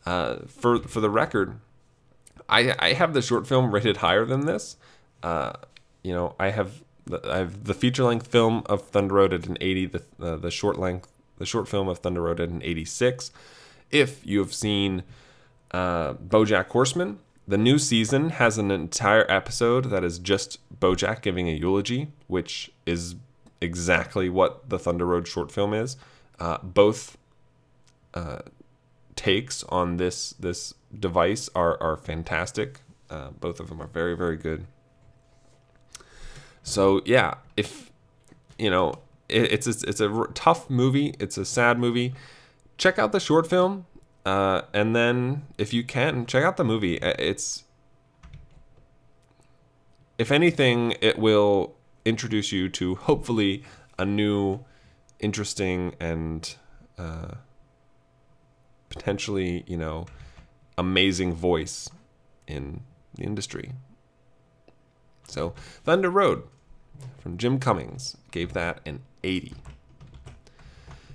Uh, 0.06 0.36
for 0.46 0.78
for 0.80 1.00
the 1.00 1.10
record, 1.10 1.60
I 2.48 2.74
I 2.78 2.92
have 2.94 3.12
the 3.12 3.22
short 3.22 3.46
film 3.46 3.70
rated 3.72 3.98
higher 3.98 4.24
than 4.24 4.46
this. 4.46 4.76
Uh, 5.22 5.52
you 6.02 6.12
know, 6.12 6.34
I 6.38 6.50
have 6.50 6.82
the, 7.06 7.20
I 7.30 7.38
have 7.38 7.64
the 7.64 7.74
feature 7.74 8.04
length 8.04 8.26
film 8.26 8.62
of 8.66 8.88
Thunder 8.88 9.14
Road 9.14 9.32
at 9.32 9.46
an 9.46 9.58
80, 9.60 9.86
the 9.86 10.02
uh, 10.20 10.36
the 10.36 10.50
short 10.50 10.78
length 10.78 11.10
the 11.40 11.46
short 11.46 11.66
film 11.66 11.88
of 11.88 11.98
Thunder 11.98 12.22
Road 12.22 12.38
at 12.38 12.50
an 12.50 12.62
86. 12.62 13.32
If 13.90 14.24
you 14.24 14.38
have 14.40 14.52
seen 14.52 15.02
uh, 15.72 16.12
BoJack 16.14 16.66
Horseman, 16.66 17.18
the 17.48 17.58
new 17.58 17.78
season 17.78 18.30
has 18.30 18.58
an 18.58 18.70
entire 18.70 19.28
episode 19.28 19.86
that 19.86 20.04
is 20.04 20.18
just 20.18 20.58
BoJack 20.78 21.22
giving 21.22 21.48
a 21.48 21.52
eulogy, 21.52 22.08
which 22.28 22.70
is 22.86 23.16
exactly 23.60 24.28
what 24.28 24.68
the 24.68 24.78
Thunder 24.78 25.06
Road 25.06 25.26
short 25.26 25.50
film 25.50 25.74
is. 25.74 25.96
Uh, 26.38 26.58
both 26.62 27.16
uh, 28.14 28.40
takes 29.16 29.64
on 29.64 29.96
this 29.96 30.30
this 30.34 30.74
device 30.96 31.48
are 31.54 31.82
are 31.82 31.96
fantastic. 31.96 32.80
Uh, 33.08 33.30
both 33.30 33.60
of 33.60 33.68
them 33.68 33.80
are 33.82 33.88
very 33.88 34.16
very 34.16 34.36
good. 34.36 34.66
So 36.62 37.02
yeah, 37.04 37.34
if 37.56 37.90
you 38.58 38.70
know, 38.70 38.94
it, 39.28 39.52
it's 39.52 39.66
a, 39.66 39.88
it's 39.88 40.00
a 40.00 40.26
tough 40.34 40.68
movie. 40.68 41.14
It's 41.18 41.38
a 41.38 41.44
sad 41.44 41.78
movie. 41.78 42.14
Check 42.78 42.98
out 42.98 43.12
the 43.12 43.20
short 43.20 43.46
film, 43.48 43.86
uh, 44.24 44.62
and 44.72 44.94
then 44.96 45.42
if 45.58 45.72
you 45.72 45.84
can, 45.84 46.26
check 46.26 46.44
out 46.44 46.56
the 46.56 46.64
movie. 46.64 47.00
Uh, 47.02 47.14
It's 47.18 47.64
if 50.18 50.30
anything, 50.30 50.94
it 51.00 51.18
will 51.18 51.74
introduce 52.04 52.52
you 52.52 52.68
to 52.68 52.94
hopefully 52.94 53.64
a 53.98 54.04
new, 54.04 54.64
interesting 55.18 55.94
and 56.00 56.56
uh, 56.98 57.34
potentially 58.88 59.64
you 59.66 59.76
know 59.76 60.06
amazing 60.76 61.32
voice 61.34 61.90
in 62.46 62.82
the 63.14 63.24
industry. 63.24 63.72
So, 65.30 65.54
Thunder 65.84 66.10
Road 66.10 66.42
from 67.18 67.38
Jim 67.38 67.58
Cummings 67.58 68.16
gave 68.30 68.52
that 68.54 68.80
an 68.84 69.00
80. 69.22 69.54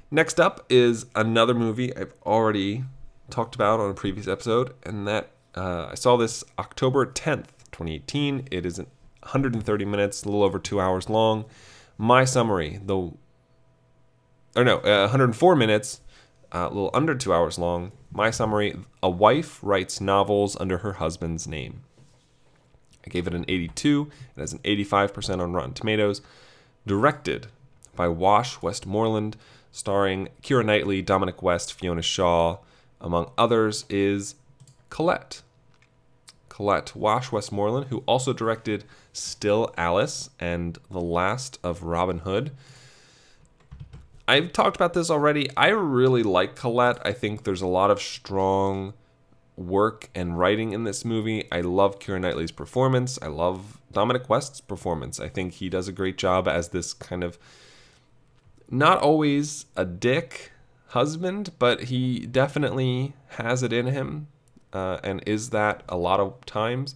Next 0.09 0.39
up 0.39 0.65
is 0.69 1.07
another 1.15 1.53
movie 1.53 1.95
I've 1.95 2.13
already 2.25 2.85
talked 3.29 3.55
about 3.55 3.79
on 3.79 3.89
a 3.89 3.93
previous 3.93 4.27
episode, 4.27 4.73
and 4.83 5.07
that 5.07 5.31
uh, 5.55 5.87
I 5.91 5.95
saw 5.95 6.15
this 6.15 6.43
October 6.57 7.05
10th, 7.05 7.47
2018. 7.71 8.47
It 8.51 8.65
is 8.65 8.79
130 8.79 9.85
minutes, 9.85 10.23
a 10.23 10.27
little 10.27 10.43
over 10.43 10.59
two 10.59 10.79
hours 10.79 11.09
long. 11.09 11.45
My 11.97 12.23
summary, 12.23 12.79
the 12.83 13.11
or 14.55 14.63
no, 14.63 14.77
uh, 14.77 15.07
104 15.07 15.55
minutes, 15.55 15.99
uh, 16.53 16.59
a 16.59 16.69
little 16.69 16.91
under 16.93 17.15
two 17.15 17.33
hours 17.33 17.57
long. 17.57 17.91
My 18.11 18.31
summary: 18.31 18.77
A 19.03 19.09
wife 19.09 19.59
writes 19.61 19.99
novels 19.99 20.55
under 20.59 20.77
her 20.79 20.93
husband's 20.93 21.47
name. 21.47 21.83
I 23.05 23.09
gave 23.09 23.27
it 23.27 23.33
an 23.33 23.45
82. 23.47 24.09
It 24.35 24.39
has 24.39 24.53
an 24.53 24.59
85% 24.59 25.39
on 25.39 25.53
Rotten 25.53 25.73
Tomatoes. 25.73 26.21
directed 26.87 27.47
by 27.95 28.07
Wash 28.07 28.61
Westmoreland, 28.61 29.37
starring 29.71 30.29
Keira 30.43 30.63
Knightley, 30.63 31.01
Dominic 31.01 31.41
West, 31.41 31.73
Fiona 31.73 32.01
Shaw, 32.01 32.57
among 33.01 33.31
others, 33.37 33.85
is 33.89 34.35
Colette. 34.89 35.41
Colette 36.49 36.95
Wash 36.95 37.31
Westmoreland, 37.31 37.87
who 37.87 38.03
also 38.05 38.33
directed 38.33 38.83
Still 39.13 39.73
Alice 39.77 40.29
and 40.39 40.77
The 40.91 41.01
Last 41.01 41.57
of 41.63 41.83
Robin 41.83 42.19
Hood. 42.19 42.51
I've 44.27 44.53
talked 44.53 44.75
about 44.75 44.93
this 44.93 45.09
already. 45.09 45.49
I 45.55 45.67
really 45.69 46.23
like 46.23 46.55
Colette. 46.55 46.99
I 47.05 47.11
think 47.11 47.43
there's 47.43 47.61
a 47.61 47.67
lot 47.67 47.91
of 47.91 48.01
strong 48.01 48.93
work 49.55 50.09
and 50.13 50.37
writing 50.37 50.73
in 50.73 50.83
this 50.83 51.05
movie. 51.05 51.49
I 51.51 51.61
love 51.61 51.99
Keira 51.99 52.19
Knightley's 52.19 52.51
performance. 52.51 53.17
I 53.21 53.27
love 53.27 53.79
Dominic 53.91 54.29
West's 54.29 54.61
performance. 54.61 55.19
I 55.19 55.29
think 55.29 55.53
he 55.53 55.69
does 55.69 55.87
a 55.87 55.93
great 55.93 56.17
job 56.17 56.47
as 56.47 56.69
this 56.69 56.93
kind 56.93 57.23
of 57.23 57.37
not 58.69 58.99
always 58.99 59.65
a 59.75 59.85
dick 59.85 60.51
husband, 60.87 61.51
but 61.59 61.83
he 61.83 62.25
definitely 62.25 63.13
has 63.29 63.63
it 63.63 63.71
in 63.71 63.87
him 63.87 64.27
uh, 64.73 64.99
and 65.03 65.23
is 65.25 65.51
that 65.51 65.83
a 65.87 65.97
lot 65.97 66.19
of 66.19 66.45
times. 66.45 66.95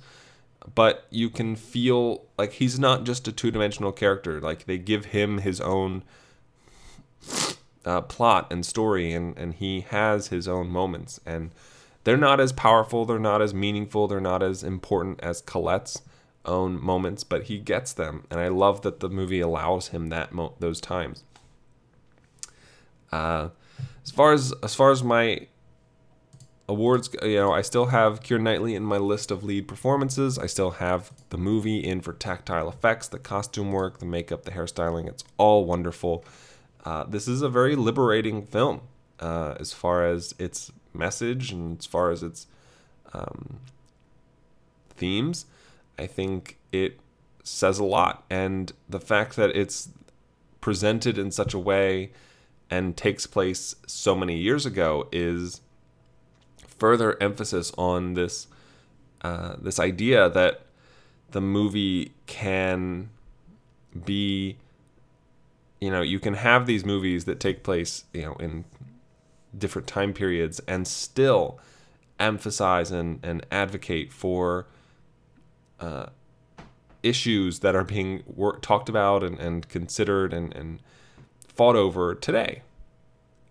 But 0.75 1.07
you 1.09 1.29
can 1.29 1.55
feel 1.55 2.25
like 2.37 2.53
he's 2.53 2.77
not 2.77 3.05
just 3.05 3.27
a 3.27 3.31
two 3.31 3.49
dimensional 3.49 3.91
character. 3.91 4.41
Like 4.41 4.65
they 4.65 4.77
give 4.77 5.05
him 5.05 5.39
his 5.39 5.61
own 5.61 6.03
uh, 7.85 8.01
plot 8.01 8.51
and 8.51 8.65
story, 8.65 9.13
and, 9.13 9.37
and 9.37 9.53
he 9.53 9.81
has 9.81 10.27
his 10.27 10.47
own 10.47 10.69
moments. 10.69 11.19
And 11.25 11.51
they're 12.03 12.17
not 12.17 12.39
as 12.39 12.51
powerful, 12.51 13.05
they're 13.05 13.19
not 13.19 13.41
as 13.41 13.53
meaningful, 13.53 14.07
they're 14.07 14.19
not 14.19 14.41
as 14.41 14.63
important 14.63 15.19
as 15.21 15.41
Colette's 15.41 16.01
own 16.45 16.81
moments, 16.81 17.23
but 17.23 17.43
he 17.43 17.59
gets 17.59 17.93
them. 17.93 18.25
And 18.31 18.39
I 18.39 18.47
love 18.47 18.81
that 18.81 18.99
the 18.99 19.09
movie 19.09 19.41
allows 19.41 19.89
him 19.89 20.09
that 20.09 20.31
mo- 20.31 20.55
those 20.59 20.79
times. 20.81 21.23
Uh, 23.11 23.49
as 24.03 24.11
far 24.11 24.33
as 24.33 24.53
as 24.63 24.75
far 24.75 24.91
as 24.91 25.03
my 25.03 25.47
awards, 26.67 27.09
you 27.23 27.35
know, 27.35 27.51
I 27.51 27.61
still 27.61 27.87
have 27.87 28.21
Keira 28.21 28.41
Knightley 28.41 28.75
in 28.75 28.83
my 28.83 28.97
list 28.97 29.31
of 29.31 29.43
lead 29.43 29.67
performances. 29.67 30.37
I 30.37 30.45
still 30.45 30.71
have 30.71 31.11
the 31.29 31.37
movie 31.37 31.79
in 31.79 32.01
for 32.01 32.13
tactile 32.13 32.69
effects, 32.69 33.07
the 33.07 33.19
costume 33.19 33.71
work, 33.71 33.99
the 33.99 34.05
makeup, 34.05 34.43
the 34.43 34.51
hairstyling. 34.51 35.07
It's 35.07 35.23
all 35.37 35.65
wonderful. 35.65 36.23
Uh, 36.85 37.03
this 37.03 37.27
is 37.27 37.41
a 37.41 37.49
very 37.49 37.75
liberating 37.75 38.45
film 38.45 38.81
uh, 39.19 39.55
as 39.59 39.73
far 39.73 40.05
as 40.05 40.33
its 40.39 40.71
message 40.93 41.51
and 41.51 41.79
as 41.79 41.85
far 41.85 42.11
as 42.11 42.23
its 42.23 42.47
um, 43.13 43.59
themes. 44.89 45.45
I 45.97 46.07
think 46.07 46.57
it 46.71 46.99
says 47.43 47.79
a 47.79 47.83
lot, 47.83 48.23
and 48.29 48.71
the 48.87 48.99
fact 48.99 49.35
that 49.35 49.55
it's 49.55 49.89
presented 50.61 51.17
in 51.17 51.31
such 51.31 51.53
a 51.53 51.59
way 51.59 52.11
and 52.69 52.95
takes 52.95 53.25
place 53.25 53.75
so 53.87 54.15
many 54.15 54.37
years 54.37 54.65
ago 54.65 55.07
is 55.11 55.61
further 56.67 57.21
emphasis 57.21 57.71
on 57.77 58.13
this 58.13 58.47
uh, 59.21 59.55
this 59.59 59.79
idea 59.79 60.29
that 60.29 60.61
the 61.31 61.41
movie 61.41 62.13
can 62.25 63.09
be 64.05 64.57
you 65.81 65.89
know 65.89 66.01
you 66.01 66.19
can 66.19 66.35
have 66.35 66.65
these 66.65 66.85
movies 66.85 67.25
that 67.25 67.39
take 67.39 67.63
place 67.63 68.05
you 68.13 68.21
know 68.21 68.33
in 68.35 68.63
different 69.57 69.87
time 69.87 70.13
periods 70.13 70.59
and 70.67 70.87
still 70.87 71.59
emphasize 72.19 72.91
and, 72.91 73.19
and 73.23 73.45
advocate 73.51 74.11
for 74.11 74.67
uh, 75.79 76.07
issues 77.03 77.59
that 77.59 77.75
are 77.75 77.83
being 77.83 78.23
work, 78.27 78.61
talked 78.61 78.89
about 78.89 79.23
and, 79.23 79.39
and 79.39 79.69
considered 79.69 80.33
and, 80.33 80.53
and 80.53 80.79
fought 81.47 81.75
over 81.75 82.13
today. 82.13 82.61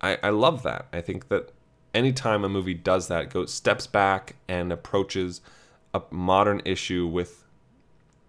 I, 0.00 0.18
I 0.22 0.30
love 0.30 0.62
that. 0.62 0.86
I 0.92 1.00
think 1.00 1.28
that 1.28 1.50
anytime 1.94 2.44
a 2.44 2.48
movie 2.48 2.74
does 2.74 3.08
that, 3.08 3.30
goes 3.30 3.52
steps 3.52 3.86
back 3.86 4.36
and 4.46 4.72
approaches 4.72 5.40
a 5.94 6.02
modern 6.10 6.60
issue 6.64 7.06
with, 7.06 7.44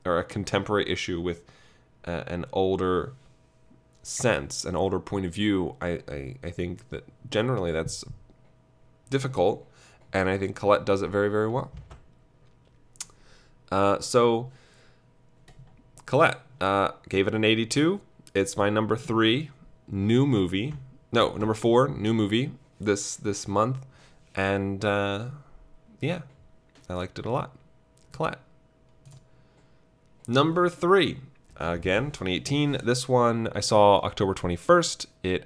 or 0.06 0.18
a 0.18 0.24
contemporary 0.24 0.90
issue 0.90 1.20
with 1.20 1.44
uh, 2.06 2.24
an 2.28 2.46
older 2.54 3.14
sense, 4.10 4.66
an 4.66 4.76
older 4.76 5.00
point 5.00 5.26
of 5.26 5.34
view, 5.34 5.76
I, 5.82 6.02
I, 6.08 6.36
I 6.44 6.50
think 6.50 6.90
that 6.90 7.06
generally 7.30 7.72
that's 7.72 8.04
difficult, 9.10 9.68
and 10.12 10.30
I 10.30 10.38
think 10.38 10.56
Colette 10.56 10.86
does 10.86 11.02
it 11.02 11.10
very, 11.10 11.30
very 11.30 11.48
well. 11.48 11.72
Uh, 13.72 14.00
so, 14.00 14.52
Colette 16.06 16.42
uh, 16.60 16.92
gave 17.08 17.28
it 17.28 17.36
an 17.36 17.44
82. 17.44 18.02
It's 18.34 18.58
my 18.58 18.70
number 18.70 18.96
three 18.96 19.52
new 19.88 20.26
movie. 20.26 20.74
No, 21.12 21.36
number 21.36 21.54
four 21.54 21.88
new 21.88 22.14
movie 22.14 22.52
this 22.80 23.16
this 23.16 23.48
month, 23.48 23.78
and 24.36 24.84
uh, 24.86 25.26
yeah, 26.00 26.22
I 26.88 26.94
liked 26.94 27.20
it 27.20 27.26
a 27.26 27.32
lot. 27.32 27.56
Colette. 28.12 28.40
Number 30.28 30.70
three, 30.70 31.18
again, 31.60 32.06
2018. 32.06 32.80
This 32.84 33.08
one 33.08 33.50
I 33.54 33.60
saw 33.60 34.00
October 34.00 34.34
21st. 34.34 35.06
It 35.24 35.46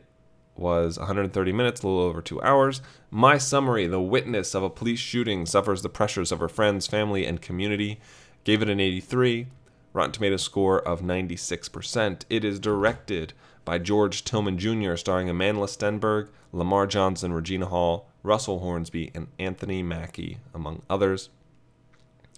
was 0.55 0.99
130 0.99 1.51
minutes, 1.51 1.81
a 1.81 1.87
little 1.87 2.03
over 2.03 2.21
two 2.21 2.41
hours. 2.41 2.81
My 3.09 3.37
summary 3.37 3.87
The 3.87 3.99
witness 3.99 4.53
of 4.53 4.63
a 4.63 4.69
police 4.69 4.99
shooting 4.99 5.45
suffers 5.45 5.81
the 5.81 5.89
pressures 5.89 6.31
of 6.31 6.39
her 6.39 6.47
friends, 6.47 6.87
family, 6.87 7.25
and 7.25 7.41
community. 7.41 7.99
Gave 8.43 8.61
it 8.61 8.69
an 8.69 8.79
83. 8.79 9.47
Rotten 9.93 10.11
Tomatoes 10.11 10.43
score 10.43 10.79
of 10.79 11.01
96%. 11.01 12.25
It 12.29 12.43
is 12.43 12.59
directed 12.59 13.33
by 13.65 13.77
George 13.77 14.23
Tillman 14.23 14.57
Jr., 14.57 14.95
starring 14.95 15.29
Amanda 15.29 15.61
Stenberg, 15.61 16.29
Lamar 16.51 16.87
Johnson, 16.87 17.31
Regina 17.33 17.67
Hall, 17.67 18.09
Russell 18.21 18.59
Hornsby, 18.59 19.11
and 19.13 19.27
Anthony 19.39 19.81
Mackie, 19.81 20.39
among 20.53 20.81
others. 20.89 21.29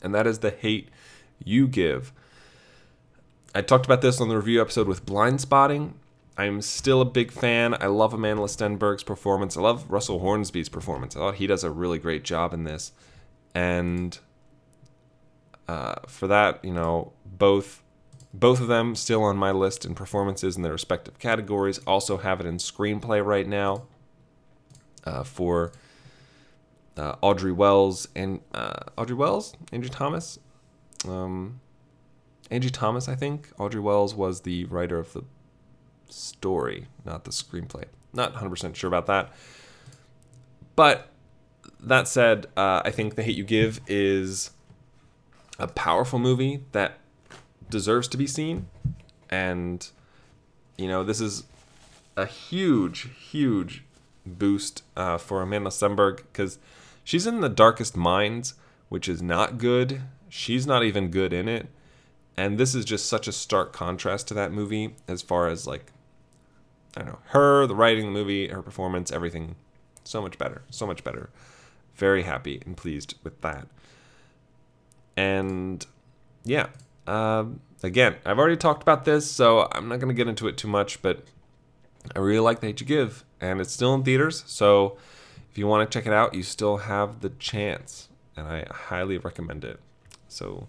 And 0.02 0.14
that 0.14 0.28
is 0.28 0.40
The 0.40 0.52
Hate 0.52 0.90
You 1.44 1.68
Give. 1.68 2.14
I 3.56 3.62
talked 3.62 3.86
about 3.86 4.02
this 4.02 4.20
on 4.20 4.28
the 4.28 4.36
review 4.36 4.60
episode 4.60 4.86
with 4.86 5.06
Blindspotting. 5.06 5.94
I'm 6.38 6.62
still 6.62 7.00
a 7.00 7.06
big 7.06 7.32
fan. 7.32 7.74
I 7.80 7.86
love 7.86 8.14
Amanda 8.14 8.42
Stenberg's 8.44 9.04
performance. 9.04 9.56
I 9.56 9.62
love 9.62 9.90
Russell 9.90 10.20
Hornsby's 10.20 10.68
performance. 10.68 11.16
I 11.16 11.20
thought 11.20 11.36
he 11.36 11.48
does 11.48 11.64
a 11.64 11.72
really 11.72 11.98
great 11.98 12.26
job 12.26 12.54
in 12.54 12.66
this. 12.66 12.92
And 13.54 14.20
uh, 15.70 15.96
for 16.06 16.28
that, 16.28 16.66
you 16.66 16.74
know, 16.74 17.14
both 17.26 17.82
both 18.34 18.60
of 18.60 18.68
them 18.68 18.94
still 18.94 19.24
on 19.24 19.38
my 19.38 19.52
list 19.52 19.86
in 19.86 19.96
performances 19.96 20.58
in 20.58 20.62
their 20.62 20.74
respective 20.74 21.18
categories. 21.18 21.78
Also 21.88 22.18
have 22.18 22.42
it 22.42 22.46
in 22.46 22.58
screenplay 22.58 23.26
right 23.26 23.48
now 23.48 23.84
uh, 25.06 25.24
for 25.24 25.72
uh, 26.98 27.16
Audrey 27.22 27.54
Wells 27.54 28.10
and 28.18 28.42
uh, 28.54 28.82
Audrey 28.98 29.16
Wells, 29.16 29.56
Andrew 29.72 29.90
Thomas, 29.90 30.40
um, 31.08 31.62
Angie 32.52 32.70
Thomas, 32.70 33.08
I 33.08 33.16
think. 33.16 33.50
Audrey 33.58 33.82
Wells 33.82 34.14
was 34.14 34.42
the 34.42 34.66
writer 34.66 35.00
of 35.00 35.14
the 35.14 35.24
story, 36.10 36.88
not 37.04 37.24
the 37.24 37.32
screenplay. 37.32 37.86
Not 38.14 38.34
100% 38.36 38.76
sure 38.76 38.88
about 38.88 39.08
that. 39.08 39.34
But 40.76 41.10
that 41.80 42.08
said, 42.08 42.48
uh, 42.56 42.82
I 42.86 42.92
think 42.92 43.16
The 43.16 43.24
Hate 43.24 43.36
You 43.36 43.44
Give 43.44 43.82
is 43.88 44.52
a 45.60 45.68
powerful 45.68 46.20
movie 46.20 46.64
that 46.72 47.00
deserves 47.70 48.08
to 48.10 48.18
be 48.18 48.28
seen. 48.28 48.68
And, 49.30 49.88
you 50.78 50.88
know, 50.88 51.04
this 51.04 51.20
is 51.20 51.44
a 52.16 52.26
huge, 52.26 53.10
huge 53.32 53.84
boost 54.26 54.84
uh, 54.96 55.18
for 55.18 55.42
Amanda 55.42 55.70
Stenberg 55.70 56.18
because 56.18 56.58
she's 57.04 57.28
in 57.28 57.42
The 57.42 57.50
Darkest 57.50 57.96
Minds, 57.96 58.54
which 58.90 59.10
is 59.10 59.22
not 59.22 59.58
good. 59.58 60.02
She's 60.30 60.66
not 60.66 60.84
even 60.84 61.10
good 61.10 61.34
in 61.34 61.48
it. 61.48 61.68
And 62.38 62.58
this 62.58 62.76
is 62.76 62.86
just 62.86 63.08
such 63.08 63.28
a 63.28 63.32
stark 63.32 63.72
contrast 63.72 64.28
to 64.28 64.34
that 64.34 64.52
movie 64.52 64.96
as 65.08 65.22
far 65.22 65.48
as, 65.48 65.66
like, 65.66 65.92
I 66.98 67.02
don't 67.02 67.14
know, 67.14 67.20
her, 67.28 67.66
the 67.66 67.76
writing, 67.76 68.06
the 68.06 68.12
movie, 68.12 68.48
her 68.50 68.62
performance, 68.62 69.12
everything. 69.12 69.56
So 70.04 70.22
much 70.22 70.38
better. 70.38 70.64
So 70.70 70.86
much 70.86 71.04
better. 71.04 71.30
Very 71.96 72.24
happy 72.24 72.62
and 72.66 72.76
pleased 72.76 73.16
with 73.24 73.40
that. 73.42 73.68
And 75.18 75.86
yeah, 76.44 76.68
um, 77.08 77.62
again, 77.84 78.16
I've 78.26 78.40
already 78.40 78.58
talked 78.58 78.82
about 78.82 79.06
this, 79.06 79.30
so 79.30 79.68
I'm 79.72 79.88
not 79.88 80.00
going 80.00 80.10
to 80.10 80.16
get 80.16 80.28
into 80.28 80.48
it 80.48 80.58
too 80.58 80.68
much, 80.68 81.02
but 81.02 81.24
I 82.16 82.20
really 82.20 82.40
like 82.40 82.60
The 82.60 82.68
Hate 82.68 82.82
You 82.82 82.86
Give, 82.86 83.24
and 83.40 83.62
it's 83.62 83.72
still 83.72 83.94
in 83.94 84.04
theaters, 84.04 84.44
so 84.46 84.98
if 85.50 85.58
you 85.58 85.68
want 85.68 85.90
to 85.90 85.98
check 85.98 86.06
it 86.06 86.14
out, 86.14 86.34
you 86.34 86.44
still 86.44 86.78
have 86.78 87.22
the 87.22 87.30
chance, 87.30 88.10
and 88.36 88.48
I 88.48 88.68
highly 88.70 89.18
recommend 89.18 89.64
it. 89.64 89.80
So, 90.28 90.68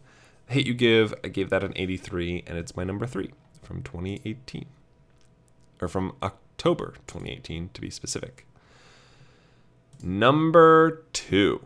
Hate 0.48 0.66
You 0.66 0.74
Give, 0.74 1.12
I 1.24 1.28
gave 1.28 1.50
that 1.50 1.64
an 1.64 1.72
83, 1.74 2.44
and 2.46 2.56
it's 2.56 2.76
my 2.76 2.84
number 2.84 3.06
three 3.06 3.32
from 3.62 3.82
2018, 3.82 4.66
or 5.80 5.88
from 5.88 6.14
October 6.22 6.94
2018 7.06 7.70
to 7.74 7.80
be 7.80 7.90
specific. 7.90 8.46
Number 10.02 11.02
two. 11.12 11.64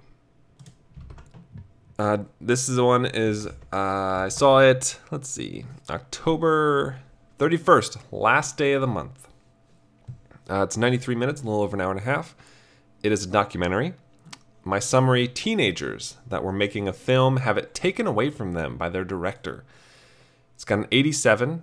Uh, 1.99 2.19
this 2.41 2.71
is 2.71 2.77
the 2.77 2.85
one 2.85 3.05
is 3.05 3.47
uh, 3.47 3.53
I 3.73 4.29
saw 4.29 4.61
it. 4.61 4.99
Let's 5.11 5.29
see, 5.29 5.67
October 5.91 7.01
31st, 7.39 7.99
last 8.11 8.57
day 8.57 8.73
of 8.73 8.81
the 8.81 8.87
month. 8.87 9.29
Uh, 10.49 10.63
it's 10.63 10.79
93 10.79 11.15
minutes, 11.15 11.43
a 11.43 11.45
little 11.45 11.61
over 11.61 11.77
an 11.77 11.83
hour 11.83 11.91
and 11.91 12.01
a 12.01 12.05
half. 12.05 12.35
It 13.03 13.13
is 13.13 13.25
a 13.25 13.29
documentary. 13.29 13.93
My 14.63 14.79
summary 14.79 15.27
teenagers 15.27 16.17
that 16.29 16.45
were 16.45 16.53
making 16.53 16.87
a 16.87 16.93
film 16.93 17.39
have 17.39 17.57
it 17.57 17.75
taken 17.75 18.07
away 18.07 18.31
from 18.31 18.53
them 18.53 18.77
by 18.77 18.89
their 18.89 19.05
director. 19.05 19.65
It's 20.55 20.65
got 20.65 20.81
an 20.81 20.89
87. 20.93 21.63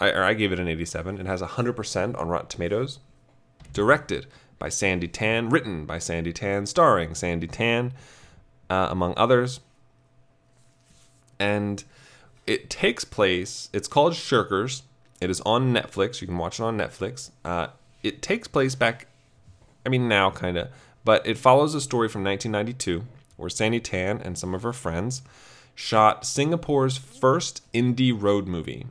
I, 0.00 0.10
or 0.10 0.22
I 0.22 0.34
gave 0.34 0.52
it 0.52 0.60
an 0.60 0.68
87. 0.68 1.18
It 1.18 1.26
has 1.26 1.42
100% 1.42 2.18
on 2.18 2.28
Rotten 2.28 2.48
Tomatoes. 2.48 3.00
Directed 3.72 4.26
by 4.58 4.68
Sandi 4.68 5.08
Tan, 5.08 5.48
written 5.48 5.86
by 5.86 5.98
Sandi 5.98 6.32
Tan, 6.32 6.66
starring 6.66 7.16
Sandi 7.16 7.48
Tan, 7.48 7.92
uh, 8.70 8.88
among 8.90 9.14
others. 9.16 9.58
And 11.40 11.82
it 12.46 12.70
takes 12.70 13.04
place, 13.04 13.68
it's 13.72 13.88
called 13.88 14.12
Shirkers. 14.12 14.82
It 15.20 15.30
is 15.30 15.40
on 15.40 15.72
Netflix. 15.72 16.20
You 16.20 16.28
can 16.28 16.38
watch 16.38 16.60
it 16.60 16.62
on 16.62 16.78
Netflix. 16.78 17.30
Uh, 17.44 17.68
it 18.02 18.22
takes 18.22 18.46
place 18.46 18.76
back, 18.76 19.08
I 19.84 19.88
mean, 19.88 20.08
now 20.08 20.30
kind 20.30 20.56
of, 20.56 20.68
but 21.04 21.26
it 21.26 21.38
follows 21.38 21.74
a 21.74 21.80
story 21.80 22.08
from 22.08 22.24
1992 22.24 23.04
where 23.36 23.50
Sandi 23.50 23.80
Tan 23.80 24.20
and 24.20 24.38
some 24.38 24.54
of 24.54 24.62
her 24.62 24.72
friends 24.72 25.22
shot 25.74 26.24
Singapore's 26.24 26.96
first 26.96 27.62
indie 27.72 28.14
road 28.16 28.46
movie. 28.46 28.86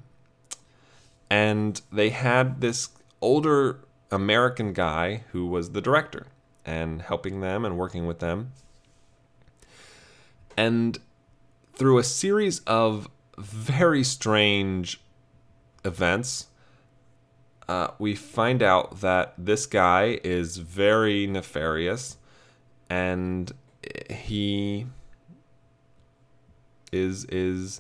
And 1.29 1.81
they 1.91 2.09
had 2.09 2.59
this 2.59 2.89
older 3.21 3.79
American 4.11 4.73
guy 4.73 5.23
who 5.31 5.47
was 5.47 5.71
the 5.71 5.81
director 5.81 6.27
and 6.65 7.01
helping 7.01 7.39
them 7.39 7.63
and 7.63 7.77
working 7.77 8.05
with 8.05 8.19
them. 8.19 8.51
And 10.57 10.99
through 11.75 11.97
a 11.97 12.03
series 12.03 12.59
of 12.61 13.07
very 13.37 14.03
strange 14.03 14.99
events, 15.85 16.47
uh, 17.71 17.93
we 17.99 18.15
find 18.15 18.61
out 18.61 18.99
that 18.99 19.33
this 19.37 19.65
guy 19.65 20.19
is 20.25 20.57
very 20.57 21.25
nefarious 21.25 22.17
and 22.89 23.53
he 24.09 24.87
is 26.91 27.23
is 27.25 27.79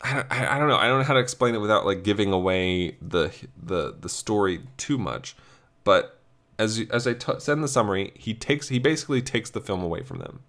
I 0.00 0.14
don't, 0.14 0.26
I 0.30 0.56
don't 0.56 0.68
know. 0.68 0.76
I 0.76 0.86
don't 0.86 0.98
know 0.98 1.04
how 1.04 1.14
to 1.14 1.18
explain 1.18 1.56
it 1.56 1.58
without 1.58 1.84
like 1.84 2.04
giving 2.04 2.32
away 2.32 2.96
the 3.02 3.34
the 3.60 3.96
the 4.00 4.08
story 4.08 4.60
too 4.76 4.98
much. 4.98 5.34
But 5.82 6.20
as 6.60 6.80
as 6.92 7.08
I 7.08 7.14
t- 7.14 7.40
said 7.40 7.54
in 7.54 7.62
the 7.62 7.66
summary 7.66 8.12
he 8.14 8.34
takes 8.34 8.68
he 8.68 8.78
basically 8.78 9.20
takes 9.20 9.50
the 9.50 9.60
film 9.60 9.82
away 9.82 10.04
from 10.04 10.20
them 10.20 10.44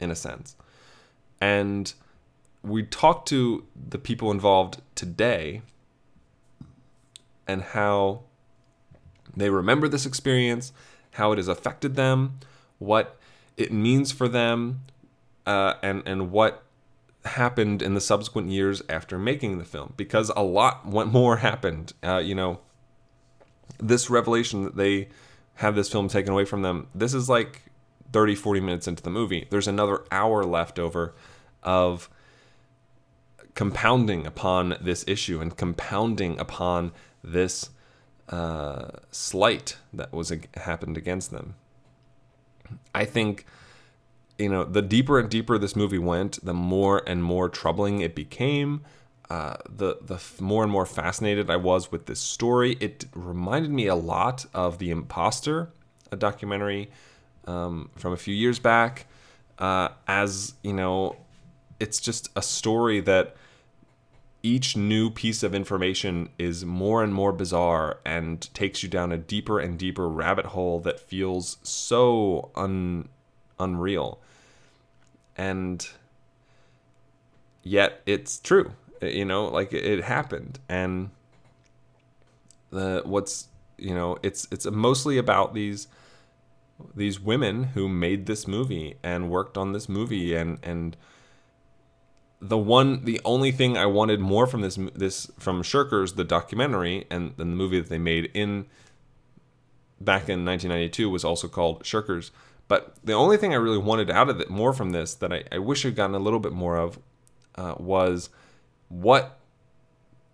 in 0.00 0.10
a 0.10 0.16
sense. 0.16 0.56
And 1.40 1.94
we 2.64 2.82
talked 2.82 3.28
to 3.28 3.64
the 3.76 3.98
people 3.98 4.32
involved 4.32 4.82
today 4.96 5.62
and 7.48 7.62
how 7.62 8.20
they 9.36 9.50
remember 9.50 9.88
this 9.88 10.06
experience, 10.06 10.72
how 11.12 11.32
it 11.32 11.38
has 11.38 11.48
affected 11.48 11.96
them, 11.96 12.38
what 12.78 13.18
it 13.56 13.72
means 13.72 14.12
for 14.12 14.28
them, 14.28 14.82
uh, 15.46 15.74
and 15.82 16.02
and 16.06 16.30
what 16.30 16.62
happened 17.24 17.82
in 17.82 17.94
the 17.94 18.00
subsequent 18.00 18.50
years 18.50 18.82
after 18.88 19.18
making 19.18 19.58
the 19.58 19.64
film. 19.64 19.94
Because 19.96 20.30
a 20.36 20.42
lot 20.42 20.86
more 20.86 21.38
happened. 21.38 21.92
Uh, 22.04 22.18
you 22.18 22.34
know, 22.34 22.60
this 23.78 24.10
revelation 24.10 24.64
that 24.64 24.76
they 24.76 25.08
have 25.56 25.74
this 25.74 25.90
film 25.90 26.08
taken 26.08 26.32
away 26.32 26.44
from 26.44 26.62
them. 26.62 26.86
This 26.94 27.14
is 27.14 27.28
like 27.28 27.62
30, 28.12 28.34
40 28.36 28.60
minutes 28.60 28.86
into 28.86 29.02
the 29.02 29.10
movie. 29.10 29.46
There's 29.50 29.68
another 29.68 30.04
hour 30.10 30.44
left 30.44 30.78
over 30.78 31.14
of 31.62 32.08
compounding 33.54 34.24
upon 34.24 34.76
this 34.80 35.04
issue 35.08 35.40
and 35.40 35.56
compounding 35.56 36.38
upon 36.38 36.92
this 37.22 37.70
uh, 38.28 38.88
slight 39.10 39.76
that 39.92 40.12
was 40.12 40.32
happened 40.54 40.96
against 40.96 41.30
them. 41.30 41.54
I 42.94 43.04
think 43.04 43.44
you 44.38 44.48
know 44.48 44.64
the 44.64 44.82
deeper 44.82 45.18
and 45.18 45.28
deeper 45.28 45.58
this 45.58 45.74
movie 45.74 45.98
went, 45.98 46.44
the 46.44 46.54
more 46.54 47.02
and 47.06 47.22
more 47.22 47.48
troubling 47.48 48.00
it 48.00 48.14
became. 48.14 48.82
Uh, 49.30 49.56
the 49.68 49.98
the 50.02 50.22
more 50.40 50.62
and 50.62 50.72
more 50.72 50.86
fascinated 50.86 51.50
I 51.50 51.56
was 51.56 51.92
with 51.92 52.06
this 52.06 52.20
story. 52.20 52.76
It 52.80 53.04
reminded 53.14 53.70
me 53.70 53.86
a 53.86 53.94
lot 53.94 54.46
of 54.54 54.78
The 54.78 54.90
Imposter, 54.90 55.70
a 56.10 56.16
documentary 56.16 56.90
um, 57.46 57.90
from 57.96 58.12
a 58.12 58.16
few 58.16 58.34
years 58.34 58.58
back. 58.58 59.06
Uh, 59.58 59.88
as 60.06 60.54
you 60.62 60.72
know, 60.72 61.16
it's 61.80 62.00
just 62.00 62.30
a 62.36 62.42
story 62.42 63.00
that 63.00 63.36
each 64.42 64.76
new 64.76 65.10
piece 65.10 65.42
of 65.42 65.54
information 65.54 66.28
is 66.38 66.64
more 66.64 67.02
and 67.02 67.12
more 67.12 67.32
bizarre 67.32 67.98
and 68.04 68.52
takes 68.54 68.82
you 68.82 68.88
down 68.88 69.10
a 69.10 69.18
deeper 69.18 69.58
and 69.58 69.78
deeper 69.78 70.08
rabbit 70.08 70.46
hole 70.46 70.78
that 70.80 71.00
feels 71.00 71.58
so 71.62 72.50
un- 72.54 73.08
unreal. 73.58 74.20
And 75.36 75.86
yet 77.62 78.00
it's 78.06 78.38
true. 78.38 78.72
You 79.02 79.24
know, 79.24 79.46
like 79.46 79.72
it- 79.72 80.04
happened 80.04 80.58
and 80.68 81.10
the 82.70 83.02
what's, 83.04 83.48
you 83.76 83.94
know, 83.94 84.18
it's 84.22 84.46
it's 84.50 84.66
mostly 84.66 85.18
about 85.18 85.54
these 85.54 85.88
these 86.94 87.18
women 87.18 87.64
who 87.64 87.88
made 87.88 88.26
this 88.26 88.46
movie 88.46 88.96
and 89.02 89.30
worked 89.30 89.56
on 89.56 89.72
this 89.72 89.88
movie 89.88 90.34
and 90.34 90.58
and 90.62 90.96
the 92.40 92.58
one 92.58 93.04
the 93.04 93.20
only 93.24 93.50
thing 93.50 93.76
I 93.76 93.86
wanted 93.86 94.20
more 94.20 94.46
from 94.46 94.60
this 94.60 94.78
this 94.94 95.30
from 95.38 95.62
Shirkers 95.62 96.14
the 96.14 96.24
documentary 96.24 97.06
and, 97.10 97.30
and 97.30 97.36
the 97.36 97.44
movie 97.44 97.80
that 97.80 97.88
they 97.88 97.98
made 97.98 98.30
in 98.34 98.66
back 100.00 100.28
in 100.28 100.44
1992 100.44 101.10
was 101.10 101.24
also 101.24 101.48
called 101.48 101.82
Shirkers. 101.82 102.30
But 102.68 102.94
the 103.02 103.14
only 103.14 103.38
thing 103.38 103.52
I 103.52 103.56
really 103.56 103.78
wanted 103.78 104.10
out 104.10 104.28
of 104.28 104.40
it 104.40 104.50
more 104.50 104.72
from 104.72 104.90
this 104.90 105.14
that 105.14 105.32
I, 105.32 105.44
I 105.50 105.58
wish 105.58 105.84
I'd 105.84 105.96
gotten 105.96 106.14
a 106.14 106.20
little 106.20 106.38
bit 106.38 106.52
more 106.52 106.76
of 106.76 106.98
uh, 107.56 107.74
was 107.78 108.30
what 108.88 109.38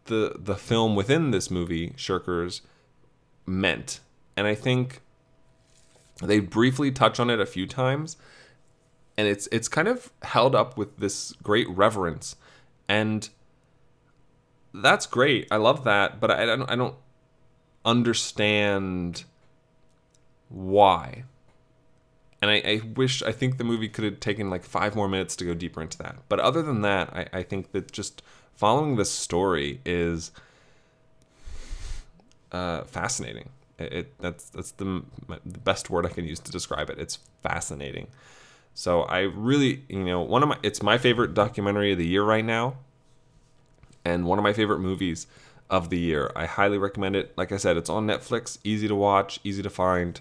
the 0.06 0.36
the 0.38 0.56
film 0.56 0.96
within 0.96 1.30
this 1.30 1.50
movie 1.50 1.90
Shirkers 1.90 2.60
meant. 3.46 4.00
And 4.36 4.46
I 4.46 4.54
think 4.54 5.00
they 6.22 6.40
briefly 6.40 6.90
touch 6.90 7.18
on 7.18 7.30
it 7.30 7.40
a 7.40 7.46
few 7.46 7.66
times 7.66 8.16
and 9.16 9.28
it's 9.28 9.48
it's 9.52 9.68
kind 9.68 9.88
of 9.88 10.12
held 10.22 10.54
up 10.54 10.76
with 10.76 10.96
this 10.98 11.32
great 11.42 11.68
reverence. 11.68 12.36
And 12.88 13.28
that's 14.72 15.06
great. 15.06 15.46
I 15.50 15.56
love 15.56 15.84
that 15.84 16.20
but 16.20 16.30
i 16.30 16.44
don't 16.44 16.68
i 16.68 16.76
don't 16.76 16.96
understand 17.84 19.24
why. 20.48 21.24
And 22.42 22.50
I, 22.50 22.54
I 22.56 22.80
wish 22.94 23.22
i 23.22 23.32
think 23.32 23.58
the 23.58 23.64
movie 23.64 23.88
could 23.88 24.04
have 24.04 24.20
taken 24.20 24.50
like 24.50 24.64
five 24.64 24.96
more 24.96 25.08
minutes 25.08 25.36
to 25.36 25.44
go 25.44 25.54
deeper 25.54 25.80
into 25.80 25.98
that. 25.98 26.16
But 26.28 26.40
other 26.40 26.62
than 26.62 26.82
that 26.82 27.10
i, 27.14 27.38
I 27.38 27.42
think 27.42 27.72
that 27.72 27.92
just 27.92 28.22
following 28.54 28.96
this 28.96 29.10
story 29.10 29.80
is 29.84 30.30
uh, 32.52 32.84
fascinating. 32.84 33.48
It, 33.78 33.92
it 33.92 34.20
that's 34.20 34.48
that's 34.50 34.70
the, 34.72 35.02
the 35.28 35.58
best 35.58 35.90
word 35.90 36.06
i 36.06 36.08
can 36.08 36.24
use 36.24 36.40
to 36.40 36.52
describe 36.52 36.90
it. 36.90 36.98
It's 36.98 37.18
fascinating 37.42 38.08
so 38.74 39.02
I 39.02 39.20
really, 39.20 39.84
you 39.88 40.04
know, 40.04 40.20
one 40.20 40.42
of 40.42 40.48
my 40.48 40.58
it's 40.62 40.82
my 40.82 40.98
favorite 40.98 41.32
documentary 41.32 41.92
of 41.92 41.98
the 41.98 42.06
year 42.06 42.24
right 42.24 42.44
now 42.44 42.76
and 44.04 44.26
one 44.26 44.38
of 44.38 44.42
my 44.42 44.52
favorite 44.52 44.80
movies 44.80 45.26
of 45.70 45.90
the 45.90 45.98
year. 45.98 46.30
I 46.36 46.46
highly 46.46 46.76
recommend 46.76 47.16
it. 47.16 47.32
Like 47.36 47.52
I 47.52 47.56
said, 47.56 47.76
it's 47.76 47.88
on 47.88 48.06
Netflix, 48.06 48.58
easy 48.64 48.88
to 48.88 48.94
watch, 48.94 49.40
easy 49.44 49.62
to 49.62 49.70
find. 49.70 50.20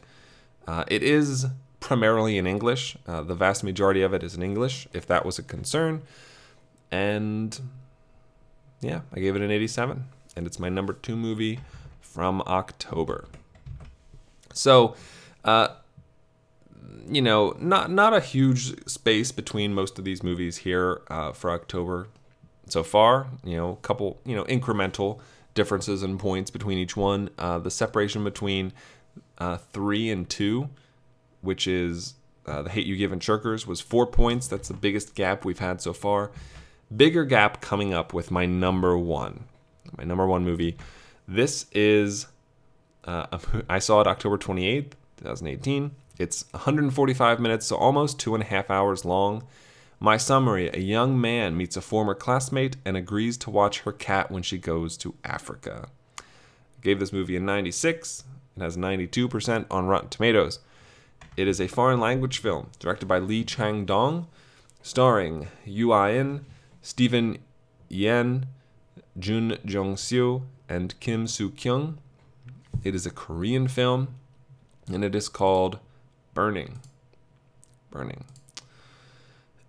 Uh, 0.67 0.85
it 0.87 1.03
is 1.03 1.47
primarily 1.79 2.37
in 2.37 2.47
English. 2.47 2.95
Uh, 3.05 3.21
the 3.21 3.35
vast 3.35 3.63
majority 3.63 4.01
of 4.01 4.13
it 4.13 4.23
is 4.23 4.35
in 4.35 4.43
English, 4.43 4.87
if 4.93 5.05
that 5.07 5.25
was 5.25 5.37
a 5.37 5.43
concern. 5.43 6.01
And 6.91 7.59
yeah, 8.79 9.01
I 9.13 9.19
gave 9.19 9.35
it 9.35 9.41
an 9.41 9.51
87, 9.51 10.05
and 10.35 10.47
it's 10.47 10.59
my 10.59 10.69
number 10.69 10.93
two 10.93 11.15
movie 11.15 11.59
from 11.99 12.41
October. 12.47 13.25
So, 14.53 14.95
uh, 15.43 15.69
you 17.09 17.21
know, 17.21 17.55
not 17.59 17.91
not 17.91 18.13
a 18.13 18.19
huge 18.19 18.87
space 18.87 19.31
between 19.31 19.73
most 19.73 19.99
of 19.99 20.05
these 20.05 20.23
movies 20.23 20.57
here 20.57 21.01
uh, 21.09 21.31
for 21.31 21.51
October 21.51 22.07
so 22.67 22.83
far. 22.83 23.27
You 23.43 23.57
know, 23.57 23.69
a 23.71 23.75
couple, 23.77 24.19
you 24.25 24.35
know, 24.35 24.43
incremental 24.45 25.19
differences 25.53 26.03
in 26.03 26.17
points 26.17 26.51
between 26.51 26.77
each 26.77 26.97
one. 26.97 27.29
Uh, 27.37 27.59
the 27.59 27.71
separation 27.71 28.23
between 28.23 28.73
uh, 29.37 29.57
three 29.57 30.09
and 30.09 30.29
two, 30.29 30.69
which 31.41 31.67
is 31.67 32.15
uh, 32.45 32.61
the 32.63 32.69
Hate 32.69 32.85
You 32.85 32.95
Give 32.95 33.11
and 33.11 33.21
Shirkers, 33.21 33.67
was 33.67 33.81
four 33.81 34.07
points. 34.07 34.47
That's 34.47 34.67
the 34.67 34.73
biggest 34.73 35.15
gap 35.15 35.45
we've 35.45 35.59
had 35.59 35.81
so 35.81 35.93
far. 35.93 36.31
Bigger 36.95 37.25
gap 37.25 37.61
coming 37.61 37.93
up 37.93 38.13
with 38.13 38.31
my 38.31 38.45
number 38.45 38.97
one, 38.97 39.45
my 39.97 40.03
number 40.03 40.27
one 40.27 40.43
movie. 40.43 40.77
This 41.27 41.65
is 41.71 42.27
uh, 43.05 43.39
I 43.69 43.79
saw 43.79 44.01
it 44.01 44.07
October 44.07 44.37
twenty 44.37 44.67
eighth, 44.67 44.95
two 45.17 45.25
thousand 45.25 45.47
eighteen. 45.47 45.91
It's 46.17 46.45
145 46.51 47.39
minutes, 47.39 47.65
so 47.65 47.75
almost 47.75 48.19
two 48.19 48.35
and 48.35 48.43
a 48.43 48.47
half 48.47 48.69
hours 48.69 49.03
long. 49.03 49.43
My 49.99 50.17
summary 50.17 50.69
A 50.69 50.79
young 50.79 51.19
man 51.19 51.57
meets 51.57 51.75
a 51.75 51.81
former 51.81 52.13
classmate 52.13 52.75
and 52.85 52.95
agrees 52.95 53.37
to 53.37 53.49
watch 53.49 53.79
her 53.81 53.91
cat 53.91 54.29
when 54.29 54.43
she 54.43 54.57
goes 54.57 54.95
to 54.97 55.15
Africa. 55.23 55.87
I 56.19 56.23
Gave 56.81 56.99
this 56.99 57.13
movie 57.13 57.35
a 57.35 57.39
96. 57.39 58.25
It 58.55 58.61
has 58.61 58.77
92% 58.77 59.65
on 59.71 59.87
Rotten 59.87 60.09
Tomatoes. 60.09 60.59
It 61.35 61.47
is 61.47 61.59
a 61.59 61.67
foreign 61.67 61.99
language 61.99 62.37
film 62.37 62.69
directed 62.77 63.07
by 63.07 63.17
Lee 63.17 63.43
Chang 63.43 63.85
Dong, 63.85 64.27
starring 64.83 65.47
Yu 65.65 65.93
In, 65.93 66.45
Steven 66.81 67.39
Yeun, 67.89 68.45
Jun 69.17 69.57
Jong 69.65 69.95
Seo, 69.95 70.43
and 70.69 70.99
Kim 70.99 71.25
Soo 71.25 71.49
Kyung. 71.49 71.97
It 72.83 72.93
is 72.93 73.05
a 73.05 73.11
Korean 73.11 73.67
film, 73.67 74.09
and 74.91 75.03
it 75.03 75.15
is 75.15 75.29
called 75.29 75.79
Burning. 76.33 76.79
Burning. 77.91 78.25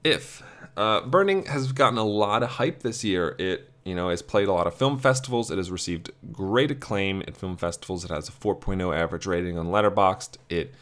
If 0.02 0.42
uh, 0.76 1.02
Burning 1.02 1.46
has 1.46 1.72
gotten 1.72 1.98
a 1.98 2.04
lot 2.04 2.42
of 2.42 2.50
hype 2.50 2.80
this 2.80 3.04
year, 3.04 3.36
it 3.38 3.70
you 3.84 3.94
know 3.94 4.08
has 4.08 4.22
played 4.22 4.48
a 4.48 4.52
lot 4.52 4.66
of 4.66 4.74
film 4.74 4.98
festivals. 4.98 5.50
It 5.50 5.58
has 5.58 5.70
received 5.70 6.10
great 6.32 6.70
acclaim 6.70 7.22
at 7.26 7.36
film 7.36 7.56
festivals. 7.56 8.04
It 8.04 8.10
has 8.10 8.28
a 8.28 8.32
4.0 8.32 8.96
average 8.96 9.26
rating 9.26 9.58
on 9.58 9.68
Letterboxd. 9.68 10.36
It 10.48 10.74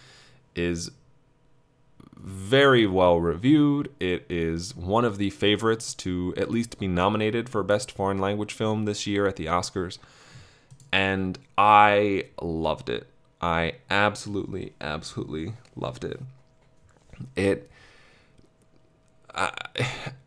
is 0.55 0.91
very 2.17 2.87
well 2.87 3.21
reviewed. 3.21 3.91
It 3.99 4.25
is 4.29 4.77
one 4.77 5.05
of 5.05 5.19
the 5.19 5.31
favorites 5.31 5.93
to 5.95 6.33
at 6.37 6.51
least 6.51 6.79
be 6.79 6.87
nominated 6.87 7.49
for 7.49 7.63
Best 7.63 7.91
Foreign 7.91 8.19
Language 8.19 8.53
Film 8.53 8.85
this 8.85 9.07
year 9.07 9.27
at 9.27 9.37
the 9.37 9.47
Oscars. 9.47 9.99
And 10.93 11.39
I 11.59 12.27
loved 12.41 12.89
it. 12.89 13.09
I 13.43 13.75
absolutely, 13.91 14.73
absolutely 14.81 15.55
loved 15.77 16.05
it. 16.05 16.21
It. 17.37 17.71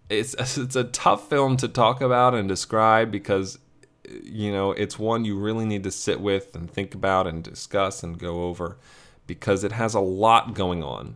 It's 0.07 0.35
it's 0.57 0.75
a 0.75 0.83
tough 0.83 1.29
film 1.31 1.57
to 1.57 1.67
talk 1.67 1.99
about 1.99 2.35
and 2.35 2.47
describe 2.47 3.09
because 3.09 3.57
you 4.21 4.51
know 4.51 4.71
it's 4.71 4.99
one 4.99 5.25
you 5.25 5.35
really 5.35 5.65
need 5.65 5.83
to 5.83 5.89
sit 5.89 6.21
with 6.21 6.55
and 6.55 6.69
think 6.69 6.93
about 6.93 7.25
and 7.25 7.43
discuss 7.43 8.03
and 8.03 8.19
go 8.19 8.43
over 8.43 8.77
because 9.25 9.63
it 9.63 9.71
has 9.71 9.95
a 9.95 9.99
lot 9.99 10.53
going 10.53 10.83
on 10.83 11.15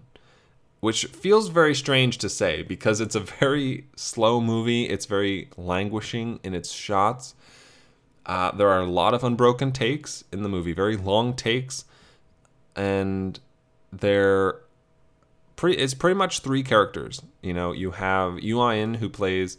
which 0.80 1.06
feels 1.06 1.50
very 1.50 1.76
strange 1.76 2.18
to 2.20 2.30
say 2.30 2.62
because 2.62 3.02
it's 3.02 3.16
a 3.16 3.20
very 3.40 3.86
slow 3.96 4.42
movie. 4.42 4.86
It's 4.86 5.06
very 5.06 5.50
languishing 5.58 6.40
in 6.44 6.54
its 6.54 6.72
shots. 6.72 7.36
Uh, 8.26 8.52
there 8.52 8.70
are 8.70 8.82
a 8.82 8.86
lot 8.86 9.14
of 9.14 9.24
unbroken 9.24 9.72
takes 9.72 10.24
in 10.32 10.44
the 10.44 10.50
movie, 10.50 10.74
very 10.74 10.96
long 10.96 11.34
takes, 11.34 11.86
and 12.80 13.40
they're 13.92 14.62
pretty. 15.58 15.78
It's 15.78 15.94
pretty 15.94 16.16
much 16.16 16.40
three 16.40 16.64
characters. 16.64 17.22
You 17.42 17.54
know, 17.54 17.74
you 17.74 17.92
have 17.92 18.40
Yu 18.40 18.62
In 18.70 18.96
who 18.96 19.10
plays 19.10 19.58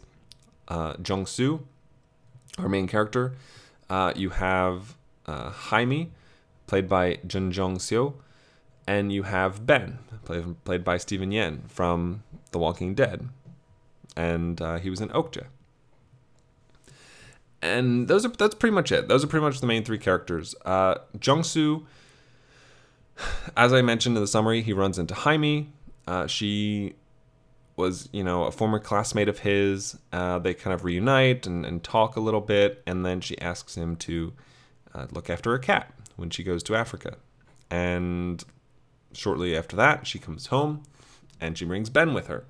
uh, 0.67 0.95
Jung 1.07 1.27
Soo, 1.27 1.65
our 2.57 2.67
main 2.67 2.87
character. 2.87 3.35
Uh, 3.89 4.11
you 4.15 4.31
have 4.31 4.95
uh, 5.27 5.51
Jaime, 5.51 6.11
played 6.65 6.89
by 6.89 7.19
Jun 7.27 7.51
Jong 7.51 7.77
Seo, 7.77 8.15
and 8.87 9.11
you 9.13 9.23
have 9.23 9.65
Ben, 9.67 9.99
played, 10.25 10.63
played 10.63 10.83
by 10.83 10.97
Steven 10.97 11.29
Yeun 11.29 11.69
from 11.69 12.23
The 12.51 12.57
Walking 12.57 12.95
Dead, 12.95 13.29
and 14.17 14.59
uh, 14.59 14.77
he 14.79 14.89
was 14.89 14.99
in 14.99 15.09
Okja. 15.09 15.45
And 17.61 18.07
those 18.07 18.25
are 18.25 18.29
that's 18.29 18.55
pretty 18.55 18.73
much 18.73 18.91
it. 18.91 19.07
Those 19.07 19.23
are 19.23 19.27
pretty 19.27 19.45
much 19.45 19.59
the 19.59 19.67
main 19.67 19.83
three 19.83 19.99
characters. 19.99 20.55
Uh, 20.65 20.95
Soo, 21.43 21.85
as 23.57 23.73
I 23.73 23.81
mentioned 23.81 24.17
in 24.17 24.23
the 24.23 24.27
summary, 24.27 24.61
he 24.61 24.73
runs 24.73 24.97
into 24.99 25.13
Jaime. 25.13 25.71
Uh, 26.07 26.27
she 26.27 26.95
was, 27.75 28.09
you 28.11 28.23
know, 28.23 28.43
a 28.43 28.51
former 28.51 28.79
classmate 28.79 29.29
of 29.29 29.39
his. 29.39 29.97
Uh, 30.11 30.39
they 30.39 30.53
kind 30.53 30.73
of 30.73 30.83
reunite 30.83 31.47
and, 31.47 31.65
and, 31.65 31.83
talk 31.83 32.15
a 32.15 32.19
little 32.19 32.41
bit, 32.41 32.81
and 32.85 33.05
then 33.05 33.21
she 33.21 33.39
asks 33.39 33.75
him 33.75 33.95
to 33.95 34.33
uh, 34.93 35.07
look 35.11 35.29
after 35.29 35.53
a 35.53 35.59
cat 35.59 35.91
when 36.15 36.29
she 36.29 36.43
goes 36.43 36.63
to 36.63 36.75
Africa. 36.75 37.17
And 37.69 38.43
shortly 39.13 39.55
after 39.55 39.75
that, 39.77 40.05
she 40.05 40.19
comes 40.19 40.47
home 40.47 40.83
and 41.39 41.57
she 41.57 41.65
brings 41.65 41.89
Ben 41.89 42.13
with 42.13 42.27
her. 42.27 42.45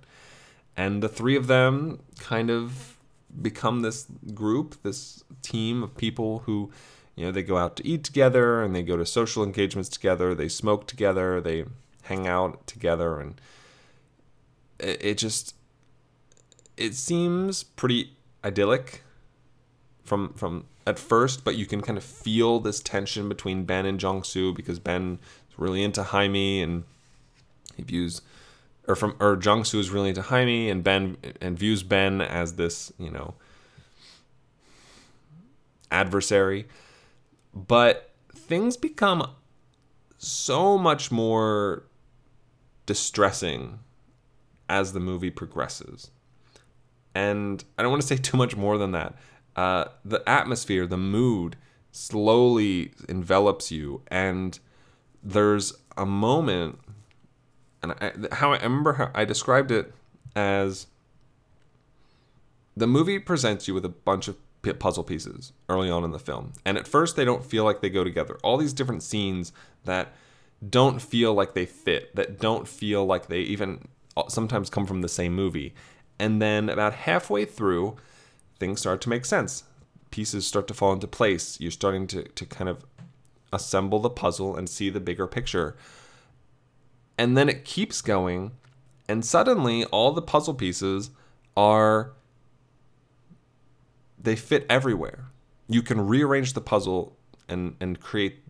And 0.76 1.03
the 1.03 1.09
three 1.09 1.36
of 1.36 1.47
them 1.47 1.99
kind 2.20 2.49
of 2.49 2.97
become 3.41 3.82
this 3.82 4.07
group, 4.34 4.82
this 4.84 5.24
team 5.41 5.84
of 5.84 5.95
people 5.95 6.39
who, 6.39 6.72
you 7.16 7.26
know, 7.26 7.32
they 7.32 7.43
go 7.43 7.57
out 7.57 7.76
to 7.78 7.88
eat 7.88 8.03
together 8.03 8.62
and 8.62 8.76
they 8.76 8.84
go 8.84 8.97
to 8.97 9.05
social 9.05 9.43
engagements 9.43 9.89
together, 9.89 10.34
they 10.34 10.47
smoke 10.47 10.88
together, 10.88 11.41
they 11.41 11.66
hang 12.03 12.28
out 12.28 12.66
together. 12.68 13.20
And 13.20 13.39
it, 14.80 15.18
just 15.18 15.55
it 16.78 16.95
seems 16.95 17.64
pretty 17.64 18.14
idyllic 18.43 19.03
from 20.03 20.34
from 20.34 20.66
at 20.88 20.97
first, 20.97 21.43
but 21.43 21.55
you 21.55 21.66
can 21.66 21.82
kind 21.82 21.97
of 21.97 22.03
feel 22.03 22.59
this 22.59 22.80
tension 22.80 23.30
between 23.30 23.66
Ben 23.66 23.86
and 23.86 23.99
Jong 23.99 24.24
Soo 24.24 24.53
because 24.53 24.80
Ben 24.80 25.20
is 25.49 25.59
really 25.59 25.84
into 25.84 26.03
Jaime 26.03 26.62
and 26.62 26.84
he 27.76 27.84
views 27.84 28.22
or 28.88 28.95
from 28.95 29.16
or 29.20 29.39
Jung 29.41 29.64
Soo 29.64 29.80
is 29.80 29.89
really 29.89 30.09
into 30.09 30.24
Jaime 30.24 30.70
and 30.70 30.84
Ben 30.84 31.18
and 31.39 31.57
views 31.57 31.84
Ben 31.84 32.22
as 32.22 32.53
this, 32.53 32.91
you 32.97 33.12
know, 33.12 33.36
adversary. 35.91 36.68
But 37.54 38.12
things 38.34 38.78
become 38.78 39.30
so 40.18 40.78
much 40.78 41.12
more 41.12 41.84
distressing 42.86 43.80
as 44.70 44.93
the 44.93 44.99
movie 44.99 45.32
progresses. 45.32 46.12
And 47.14 47.64
I 47.78 47.82
don't 47.82 47.91
want 47.91 48.02
to 48.02 48.08
say 48.08 48.18
too 48.22 48.38
much 48.38 48.56
more 48.56 48.78
than 48.78 48.91
that. 48.91 49.16
Uh, 49.56 49.86
the 50.06 50.28
atmosphere, 50.30 50.88
the 50.88 50.97
mood 50.97 51.58
slowly 51.91 52.93
envelops 53.10 53.70
you 53.72 54.02
and 54.08 54.58
there's 55.24 55.74
a 55.97 56.06
moment, 56.06 56.80
and 57.84 57.93
I, 57.93 58.12
how 58.32 58.54
I 58.54 58.62
remember 58.64 58.93
how 58.93 59.12
I 59.14 59.26
described 59.26 59.72
it 59.72 59.93
as 60.36 60.88
the 62.76 62.88
movie 62.88 63.20
presents 63.20 63.68
you 63.68 63.74
with 63.74 63.86
a 63.86 63.89
bunch 63.89 64.28
of 64.28 64.38
puzzle 64.80 65.03
pieces 65.03 65.53
early 65.70 65.89
on 65.89 66.03
in 66.03 66.12
the 66.12 66.20
film. 66.20 66.53
And 66.66 66.78
at 66.78 66.88
first, 66.88 67.16
they 67.16 67.26
don't 67.26 67.45
feel 67.45 67.64
like 67.64 67.82
they 67.82 67.89
go 67.89 68.03
together. 68.03 68.38
All 68.43 68.57
these 68.57 68.74
different 68.74 69.03
scenes 69.03 69.51
that 69.86 70.14
don't 70.68 71.01
feel 71.01 71.34
like 71.34 71.53
they 71.53 71.66
fit, 71.66 72.16
that 72.16 72.39
don't 72.39 72.68
feel 72.68 73.05
like 73.05 73.28
they 73.28 73.39
even 73.39 73.88
uh, 74.16 74.28
sometimes 74.28 74.70
come 74.70 74.86
from 74.86 75.01
the 75.01 75.09
same 75.09 75.34
movie. 75.34 75.74
And 76.20 76.41
then 76.41 76.70
about 76.70 76.93
halfway 76.93 77.45
through, 77.45 77.95
things 78.59 78.82
start 78.82 79.01
to 79.01 79.09
make 79.09 79.26
sense. 79.26 79.64
Pieces 80.12 80.45
start 80.45 80.68
to 80.68 80.74
fall 80.74 80.93
into 80.93 81.07
place. 81.07 81.59
You're 81.59 81.72
starting 81.72 82.05
to, 82.07 82.24
to 82.24 82.45
kind 82.45 82.70
of 82.70 82.86
assemble 83.51 83.99
the 83.99 84.09
puzzle 84.09 84.55
and 84.55 84.70
see 84.70 84.89
the 84.89 84.99
bigger 84.99 85.26
picture. 85.26 85.76
And 87.18 87.38
then 87.38 87.49
it 87.49 87.66
keeps 87.66 88.01
going, 88.01 88.51
and 89.07 89.26
suddenly 89.26 89.86
all 89.86 90.12
the 90.12 90.22
puzzle 90.22 90.53
pieces 90.53 91.12
are 91.57 92.14
they 94.22 94.36
fit 94.36 94.65
everywhere. 94.69 95.26
You 95.67 95.82
can 95.82 96.05
rearrange 96.07 96.53
the 96.53 96.61
puzzle 96.61 97.17
and 97.47 97.76
and 97.80 97.99
create 97.99 98.43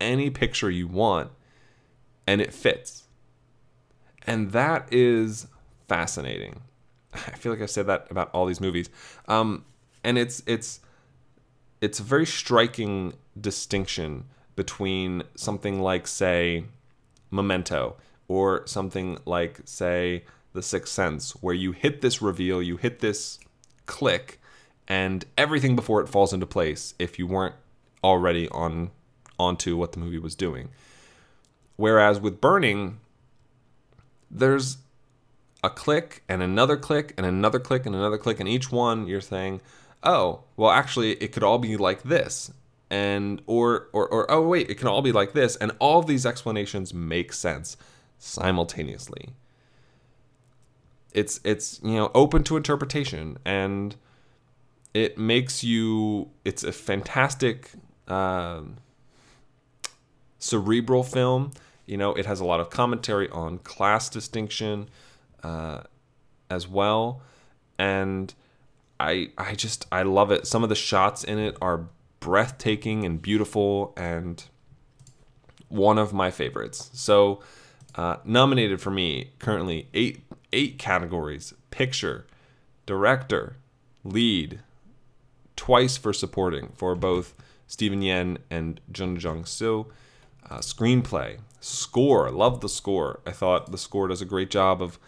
any 0.00 0.30
picture 0.30 0.70
you 0.70 0.86
want 0.86 1.30
and 2.26 2.40
it 2.40 2.52
fits. 2.52 3.04
And 4.26 4.52
that 4.52 4.88
is 4.92 5.46
fascinating. 5.88 6.62
I 7.14 7.18
feel 7.32 7.52
like 7.52 7.60
I've 7.60 7.70
said 7.70 7.86
that 7.86 8.06
about 8.10 8.30
all 8.32 8.46
these 8.46 8.60
movies. 8.60 8.90
Um, 9.28 9.64
and 10.02 10.18
it's 10.18 10.42
it's 10.46 10.80
it's 11.80 12.00
a 12.00 12.02
very 12.02 12.26
striking 12.26 13.14
distinction 13.38 14.24
between 14.56 15.22
something 15.34 15.80
like, 15.80 16.06
say, 16.06 16.64
Memento, 17.30 17.96
or 18.28 18.66
something 18.66 19.18
like, 19.26 19.60
say, 19.64 20.24
The 20.52 20.62
Sixth 20.62 20.92
Sense, 20.92 21.32
where 21.42 21.54
you 21.54 21.72
hit 21.72 22.00
this 22.00 22.22
reveal, 22.22 22.62
you 22.62 22.76
hit 22.76 23.00
this 23.00 23.38
click, 23.86 24.40
and 24.88 25.24
everything 25.36 25.76
before 25.76 26.00
it 26.00 26.08
falls 26.08 26.32
into 26.32 26.46
place 26.46 26.94
if 26.98 27.18
you 27.18 27.26
weren't 27.26 27.54
already 28.02 28.48
on 28.48 28.90
onto 29.38 29.76
what 29.76 29.92
the 29.92 29.98
movie 29.98 30.18
was 30.18 30.34
doing. 30.34 30.68
Whereas 31.76 32.20
with 32.20 32.40
Burning, 32.40 33.00
there's 34.30 34.78
a 35.62 35.70
click 35.70 36.22
and 36.28 36.42
another 36.42 36.76
click 36.76 37.14
and 37.16 37.26
another 37.26 37.58
click 37.58 37.86
and 37.86 37.94
another 37.94 38.18
click, 38.18 38.38
and 38.38 38.48
each 38.48 38.70
one 38.70 39.06
you're 39.06 39.20
saying, 39.20 39.60
oh, 40.02 40.40
well, 40.56 40.70
actually, 40.70 41.12
it 41.14 41.32
could 41.32 41.42
all 41.42 41.58
be 41.58 41.76
like 41.76 42.02
this. 42.02 42.52
And, 42.90 43.42
or, 43.46 43.88
or, 43.92 44.06
or, 44.06 44.30
oh, 44.30 44.46
wait, 44.46 44.70
it 44.70 44.76
can 44.76 44.86
all 44.86 45.02
be 45.02 45.10
like 45.10 45.32
this. 45.32 45.56
And 45.56 45.72
all 45.78 46.02
these 46.02 46.26
explanations 46.26 46.94
make 46.94 47.32
sense 47.32 47.76
simultaneously. 48.18 49.30
It's, 51.12 51.40
it's, 51.42 51.80
you 51.82 51.94
know, 51.94 52.10
open 52.14 52.44
to 52.44 52.56
interpretation 52.56 53.38
and 53.44 53.96
it 54.94 55.18
makes 55.18 55.62
you, 55.62 56.30
it's 56.44 56.64
a 56.64 56.72
fantastic, 56.72 57.70
um, 58.08 58.76
cerebral 60.38 61.02
film. 61.02 61.50
You 61.86 61.98
know, 61.98 62.14
it 62.14 62.24
has 62.24 62.40
a 62.40 62.44
lot 62.44 62.60
of 62.60 62.70
commentary 62.70 63.28
on 63.28 63.58
class 63.58 64.08
distinction. 64.08 64.88
Uh, 65.42 65.82
as 66.50 66.68
well, 66.68 67.20
and 67.78 68.32
I 68.98 69.30
I 69.36 69.54
just 69.54 69.86
I 69.92 70.02
love 70.02 70.30
it. 70.30 70.46
Some 70.46 70.62
of 70.62 70.68
the 70.68 70.74
shots 70.74 71.24
in 71.24 71.38
it 71.38 71.56
are 71.60 71.86
breathtaking 72.20 73.04
and 73.04 73.20
beautiful, 73.20 73.92
and 73.96 74.42
one 75.68 75.98
of 75.98 76.12
my 76.12 76.30
favorites. 76.30 76.90
So, 76.94 77.40
uh, 77.94 78.16
nominated 78.24 78.80
for 78.80 78.90
me 78.90 79.32
currently 79.38 79.88
eight 79.94 80.22
eight 80.52 80.78
categories: 80.78 81.52
picture, 81.70 82.26
director, 82.86 83.56
lead, 84.04 84.60
twice 85.56 85.96
for 85.96 86.12
supporting 86.12 86.72
for 86.76 86.94
both 86.94 87.34
Steven 87.66 88.00
Yeun 88.00 88.38
and 88.50 88.80
Jun 88.90 89.18
Jung 89.18 89.44
Soo. 89.44 89.86
Uh, 90.50 90.58
screenplay, 90.58 91.38
score, 91.60 92.30
love 92.30 92.60
the 92.60 92.68
score. 92.68 93.20
I 93.26 93.30
thought 93.30 93.72
the 93.72 93.78
score 93.78 94.08
does 94.08 94.20
a 94.20 94.26
great 94.26 94.50
job 94.50 94.82
of. 94.82 94.98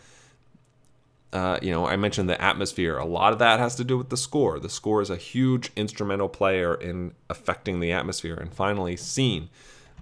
Uh, 1.33 1.59
you 1.61 1.71
know, 1.71 1.87
I 1.87 1.97
mentioned 1.97 2.31
the 2.31 2.41
atmosphere. 2.41 2.97
A 2.97 3.05
lot 3.05 3.33
of 3.35 3.39
that 3.41 3.59
has 3.59 3.75
to 3.75 3.85
do 3.85 3.99
with 3.99 4.09
the 4.09 4.17
score. 4.17 4.59
The 4.59 4.71
score 4.71 5.03
is 5.03 5.11
a 5.11 5.17
huge 5.17 5.71
instrumental 5.77 6.29
player 6.31 6.75
in 6.75 7.15
affecting 7.29 7.81
the 7.81 7.93
atmosphere. 7.93 8.37
And 8.37 8.55
finally, 8.55 8.97
scene. 8.97 9.51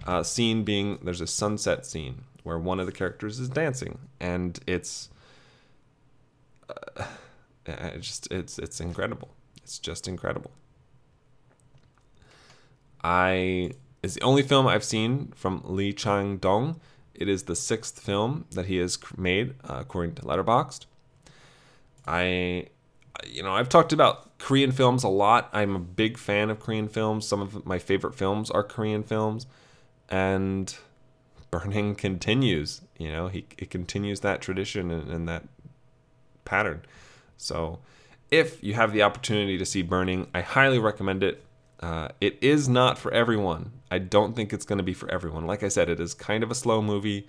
Uh, 0.05 0.23
scene 0.23 0.63
being 0.63 0.99
there's 1.03 1.21
a 1.21 1.27
sunset 1.27 1.85
scene 1.85 2.23
where 2.43 2.59
one 2.59 2.79
of 2.79 2.85
the 2.85 2.91
characters 2.91 3.39
is 3.39 3.49
dancing, 3.49 3.97
and 4.19 4.59
it's 4.67 5.09
uh, 6.69 7.05
it's 7.65 8.07
just 8.07 8.31
it's 8.31 8.57
it's 8.59 8.79
incredible. 8.79 9.29
It's 9.65 9.79
just 9.79 10.07
incredible. 10.07 10.51
I 13.03 13.71
is 14.03 14.13
the 14.13 14.21
only 14.21 14.43
film 14.43 14.67
I've 14.67 14.83
seen 14.83 15.33
from 15.35 15.63
Lee 15.65 15.91
Chang 15.91 16.37
Dong. 16.37 16.79
It 17.15 17.27
is 17.27 17.43
the 17.43 17.55
sixth 17.55 17.99
film 17.99 18.45
that 18.51 18.67
he 18.67 18.77
has 18.77 18.99
made, 19.17 19.55
uh, 19.67 19.77
according 19.79 20.13
to 20.15 20.21
Letterboxd. 20.21 20.85
I, 22.05 22.67
you 23.25 23.41
know, 23.41 23.53
I've 23.53 23.67
talked 23.67 23.91
about 23.91 24.37
Korean 24.37 24.71
films 24.71 25.03
a 25.03 25.07
lot. 25.07 25.49
I'm 25.51 25.75
a 25.75 25.79
big 25.79 26.19
fan 26.19 26.51
of 26.51 26.59
Korean 26.59 26.87
films. 26.87 27.27
Some 27.27 27.41
of 27.41 27.65
my 27.65 27.79
favorite 27.79 28.13
films 28.13 28.51
are 28.51 28.61
Korean 28.61 29.01
films, 29.01 29.47
and 30.09 30.75
Burning 31.49 31.95
continues. 32.07 32.81
You 32.99 33.11
know, 33.11 33.29
he 33.29 33.47
it 33.57 33.71
continues 33.71 34.19
that 34.19 34.41
tradition 34.41 34.91
and, 34.91 35.09
and 35.09 35.27
that 35.27 35.47
pattern. 36.43 36.83
So, 37.35 37.79
if 38.31 38.63
you 38.63 38.73
have 38.73 38.93
the 38.93 39.03
opportunity 39.03 39.57
to 39.57 39.65
see 39.65 39.81
Burning, 39.81 40.27
I 40.33 40.41
highly 40.41 40.79
recommend 40.79 41.23
it. 41.23 41.43
Uh, 41.79 42.09
it 42.19 42.37
is 42.41 42.67
not 42.67 42.97
for 42.97 43.11
everyone. 43.11 43.71
I 43.91 43.99
don't 43.99 44.35
think 44.35 44.53
it's 44.53 44.65
going 44.65 44.77
to 44.77 44.83
be 44.83 44.93
for 44.93 45.09
everyone. 45.11 45.45
Like 45.45 45.63
I 45.63 45.67
said, 45.67 45.89
it 45.89 45.99
is 45.99 46.13
kind 46.13 46.43
of 46.43 46.49
a 46.49 46.55
slow 46.55 46.81
movie, 46.81 47.27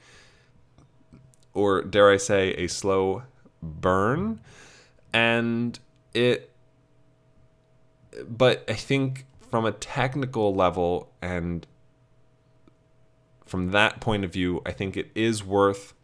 or 1.52 1.82
dare 1.82 2.10
I 2.10 2.16
say, 2.16 2.52
a 2.54 2.66
slow 2.66 3.24
burn. 3.62 4.40
And 5.12 5.78
it, 6.14 6.52
but 8.28 8.64
I 8.68 8.74
think 8.74 9.26
from 9.50 9.64
a 9.64 9.72
technical 9.72 10.54
level 10.54 11.12
and 11.20 11.66
from 13.44 13.70
that 13.70 14.00
point 14.00 14.24
of 14.24 14.32
view, 14.32 14.62
I 14.66 14.72
think 14.72 14.96
it 14.96 15.10
is 15.14 15.44
worth 15.44 15.94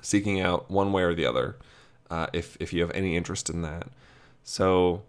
seeking 0.00 0.40
out 0.40 0.70
one 0.70 0.92
way 0.92 1.02
or 1.02 1.14
the 1.14 1.26
other 1.26 1.56
uh, 2.12 2.26
if, 2.32 2.56
if 2.60 2.72
you 2.72 2.82
have 2.82 2.92
any 2.92 3.16
interest 3.16 3.50
in 3.50 3.62
that. 3.62 3.88
So, 4.44 5.02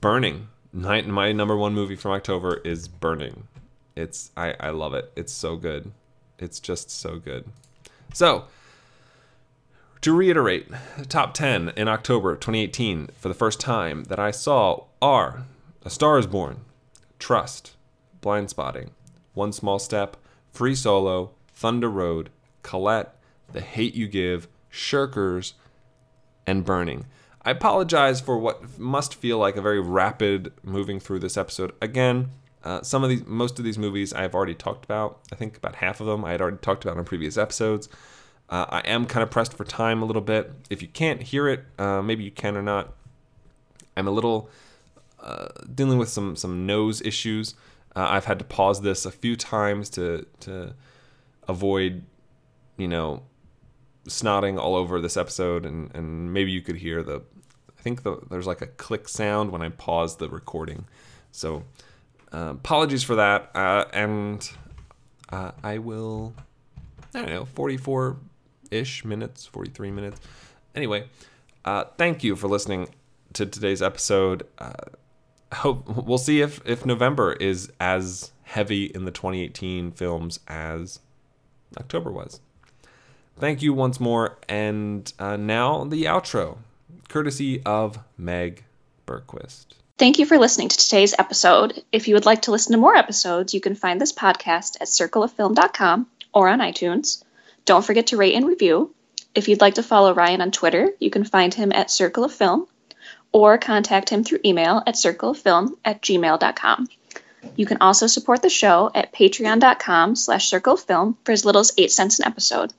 Burning 0.00 0.48
my, 0.72 1.02
my 1.02 1.32
number 1.32 1.56
one 1.56 1.74
movie 1.74 1.96
from 1.96 2.12
October 2.12 2.56
is 2.64 2.88
Burning. 2.88 3.46
It's 3.94 4.30
I, 4.36 4.54
I 4.58 4.70
love 4.70 4.94
it. 4.94 5.12
It's 5.14 5.32
so 5.32 5.56
good. 5.56 5.92
It's 6.38 6.58
just 6.58 6.90
so 6.90 7.18
good. 7.18 7.44
So 8.14 8.46
to 10.00 10.16
reiterate, 10.16 10.68
top 11.08 11.34
10 11.34 11.72
in 11.76 11.88
October 11.88 12.34
2018 12.34 13.10
for 13.16 13.28
the 13.28 13.34
first 13.34 13.60
time 13.60 14.04
that 14.04 14.18
I 14.18 14.30
saw 14.30 14.84
are 15.00 15.44
A 15.84 15.90
Star 15.90 16.18
is 16.18 16.26
Born, 16.26 16.60
Trust, 17.18 17.76
Blindspotting, 18.22 18.90
One 19.34 19.52
Small 19.52 19.78
Step, 19.78 20.16
Free 20.50 20.74
Solo, 20.74 21.32
Thunder 21.54 21.90
Road, 21.90 22.30
Colette, 22.62 23.14
The 23.52 23.60
Hate 23.60 23.94
You 23.94 24.08
Give, 24.08 24.48
Shirkers, 24.72 25.52
and 26.46 26.64
Burning. 26.64 27.06
I 27.44 27.50
apologize 27.50 28.20
for 28.20 28.38
what 28.38 28.78
must 28.78 29.14
feel 29.14 29.38
like 29.38 29.56
a 29.56 29.62
very 29.62 29.80
rapid 29.80 30.52
moving 30.62 31.00
through 31.00 31.18
this 31.18 31.36
episode. 31.36 31.72
Again, 31.82 32.30
uh, 32.62 32.82
some 32.82 33.02
of 33.02 33.10
these, 33.10 33.26
most 33.26 33.58
of 33.58 33.64
these 33.64 33.78
movies 33.78 34.12
I've 34.12 34.34
already 34.34 34.54
talked 34.54 34.84
about. 34.84 35.20
I 35.32 35.34
think 35.34 35.56
about 35.56 35.76
half 35.76 36.00
of 36.00 36.06
them 36.06 36.24
I 36.24 36.32
had 36.32 36.40
already 36.40 36.58
talked 36.58 36.84
about 36.84 36.96
in 36.96 37.04
previous 37.04 37.36
episodes. 37.36 37.88
Uh, 38.48 38.66
I 38.68 38.80
am 38.80 39.06
kind 39.06 39.22
of 39.22 39.30
pressed 39.30 39.54
for 39.54 39.64
time 39.64 40.02
a 40.02 40.04
little 40.04 40.22
bit. 40.22 40.52
If 40.70 40.82
you 40.82 40.88
can't 40.88 41.22
hear 41.22 41.48
it, 41.48 41.64
uh, 41.78 42.02
maybe 42.02 42.22
you 42.22 42.30
can 42.30 42.56
or 42.56 42.62
not. 42.62 42.92
I'm 43.96 44.06
a 44.06 44.10
little 44.10 44.48
uh, 45.20 45.48
dealing 45.74 45.98
with 45.98 46.08
some 46.08 46.36
some 46.36 46.66
nose 46.66 47.00
issues. 47.02 47.54
Uh, 47.96 48.06
I've 48.10 48.26
had 48.26 48.38
to 48.38 48.44
pause 48.44 48.82
this 48.82 49.04
a 49.04 49.10
few 49.10 49.36
times 49.36 49.88
to 49.90 50.26
to 50.40 50.74
avoid, 51.48 52.04
you 52.76 52.88
know, 52.88 53.22
snotting 54.06 54.58
all 54.58 54.74
over 54.74 55.00
this 55.00 55.16
episode, 55.16 55.64
and, 55.64 55.94
and 55.94 56.32
maybe 56.32 56.50
you 56.50 56.60
could 56.60 56.76
hear 56.76 57.02
the. 57.02 57.22
I 57.78 57.82
think 57.82 58.04
the, 58.04 58.18
there's 58.30 58.46
like 58.46 58.62
a 58.62 58.66
click 58.66 59.08
sound 59.08 59.50
when 59.50 59.60
I 59.60 59.68
pause 59.68 60.16
the 60.16 60.28
recording, 60.28 60.84
so 61.32 61.64
uh, 62.32 62.50
apologies 62.52 63.02
for 63.02 63.16
that. 63.16 63.50
Uh, 63.54 63.86
and 63.92 64.48
uh, 65.30 65.52
I 65.62 65.78
will, 65.78 66.34
I 67.14 67.20
don't 67.20 67.30
know, 67.30 67.44
44 67.44 68.18
ish 68.70 69.04
minutes, 69.04 69.46
43 69.46 69.90
minutes. 69.90 70.20
Anyway, 70.74 71.08
uh, 71.64 71.84
thank 71.98 72.22
you 72.22 72.36
for 72.36 72.48
listening 72.48 72.88
to 73.34 73.46
today's 73.46 73.82
episode. 73.82 74.46
Uh, 74.58 74.72
hope 75.52 75.86
we'll 76.06 76.18
see 76.18 76.40
if 76.40 76.60
if 76.64 76.86
November 76.86 77.32
is 77.34 77.70
as 77.80 78.32
heavy 78.44 78.86
in 78.86 79.04
the 79.04 79.10
2018 79.10 79.92
films 79.92 80.40
as 80.48 81.00
October 81.78 82.10
was. 82.10 82.40
Thank 83.38 83.62
you 83.62 83.72
once 83.72 83.98
more, 83.98 84.38
and 84.48 85.12
uh, 85.18 85.36
now 85.36 85.84
the 85.84 86.04
outro, 86.04 86.58
courtesy 87.08 87.62
of 87.64 87.98
Meg 88.16 88.64
Bergquist. 89.06 89.66
Thank 89.98 90.18
you 90.18 90.26
for 90.26 90.38
listening 90.38 90.68
to 90.68 90.76
today's 90.76 91.14
episode. 91.18 91.82
If 91.92 92.08
you 92.08 92.14
would 92.14 92.26
like 92.26 92.42
to 92.42 92.50
listen 92.50 92.72
to 92.72 92.78
more 92.78 92.96
episodes, 92.96 93.54
you 93.54 93.60
can 93.60 93.74
find 93.74 94.00
this 94.00 94.12
podcast 94.12 94.76
at 94.80 94.88
circleoffilm.com 94.88 96.06
or 96.34 96.48
on 96.48 96.60
iTunes. 96.60 97.22
Don't 97.64 97.84
forget 97.84 98.08
to 98.08 98.16
rate 98.16 98.34
and 98.34 98.46
review. 98.46 98.94
If 99.34 99.48
you'd 99.48 99.60
like 99.60 99.74
to 99.74 99.82
follow 99.82 100.12
Ryan 100.12 100.40
on 100.40 100.50
Twitter, 100.50 100.90
you 100.98 101.10
can 101.10 101.24
find 101.24 101.54
him 101.54 101.72
at 101.72 101.90
Circle 101.90 102.24
of 102.24 102.32
Film 102.32 102.66
or 103.32 103.58
contact 103.58 104.10
him 104.10 104.24
through 104.24 104.40
email 104.44 104.82
at 104.86 104.94
circleoffilm 104.94 105.76
at 105.84 106.02
gmail.com. 106.02 106.88
You 107.56 107.66
can 107.66 107.78
also 107.80 108.06
support 108.06 108.42
the 108.42 108.50
show 108.50 108.90
at 108.94 109.12
patreon.com 109.12 110.16
slash 110.16 110.50
circlefilm 110.50 111.16
for 111.24 111.32
as 111.32 111.44
little 111.44 111.60
as 111.60 111.72
8 111.76 111.90
cents 111.90 112.18
an 112.18 112.26
episode. 112.26 112.72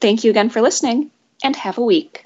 Thank 0.00 0.24
you 0.24 0.30
again 0.30 0.48
for 0.48 0.62
listening, 0.62 1.10
and 1.44 1.54
have 1.56 1.76
a 1.76 1.84
week. 1.84 2.24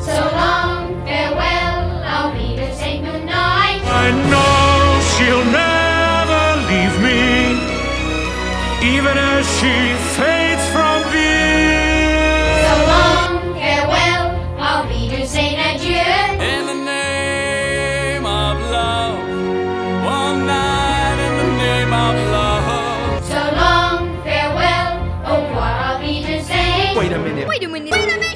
So 0.00 0.14
long, 0.14 0.94
farewell, 1.04 2.02
I'll 2.04 2.32
be 2.32 2.56
to 2.56 2.74
say 2.76 3.00
goodnight. 3.00 3.82
I 3.84 4.10
know 4.30 5.00
she'll 5.12 5.44
never 5.50 6.44
leave 6.70 6.96
me, 7.02 7.58
even 8.96 9.18
as 9.18 9.44
she 9.58 9.96
fades 10.14 10.47
love. 27.86 28.27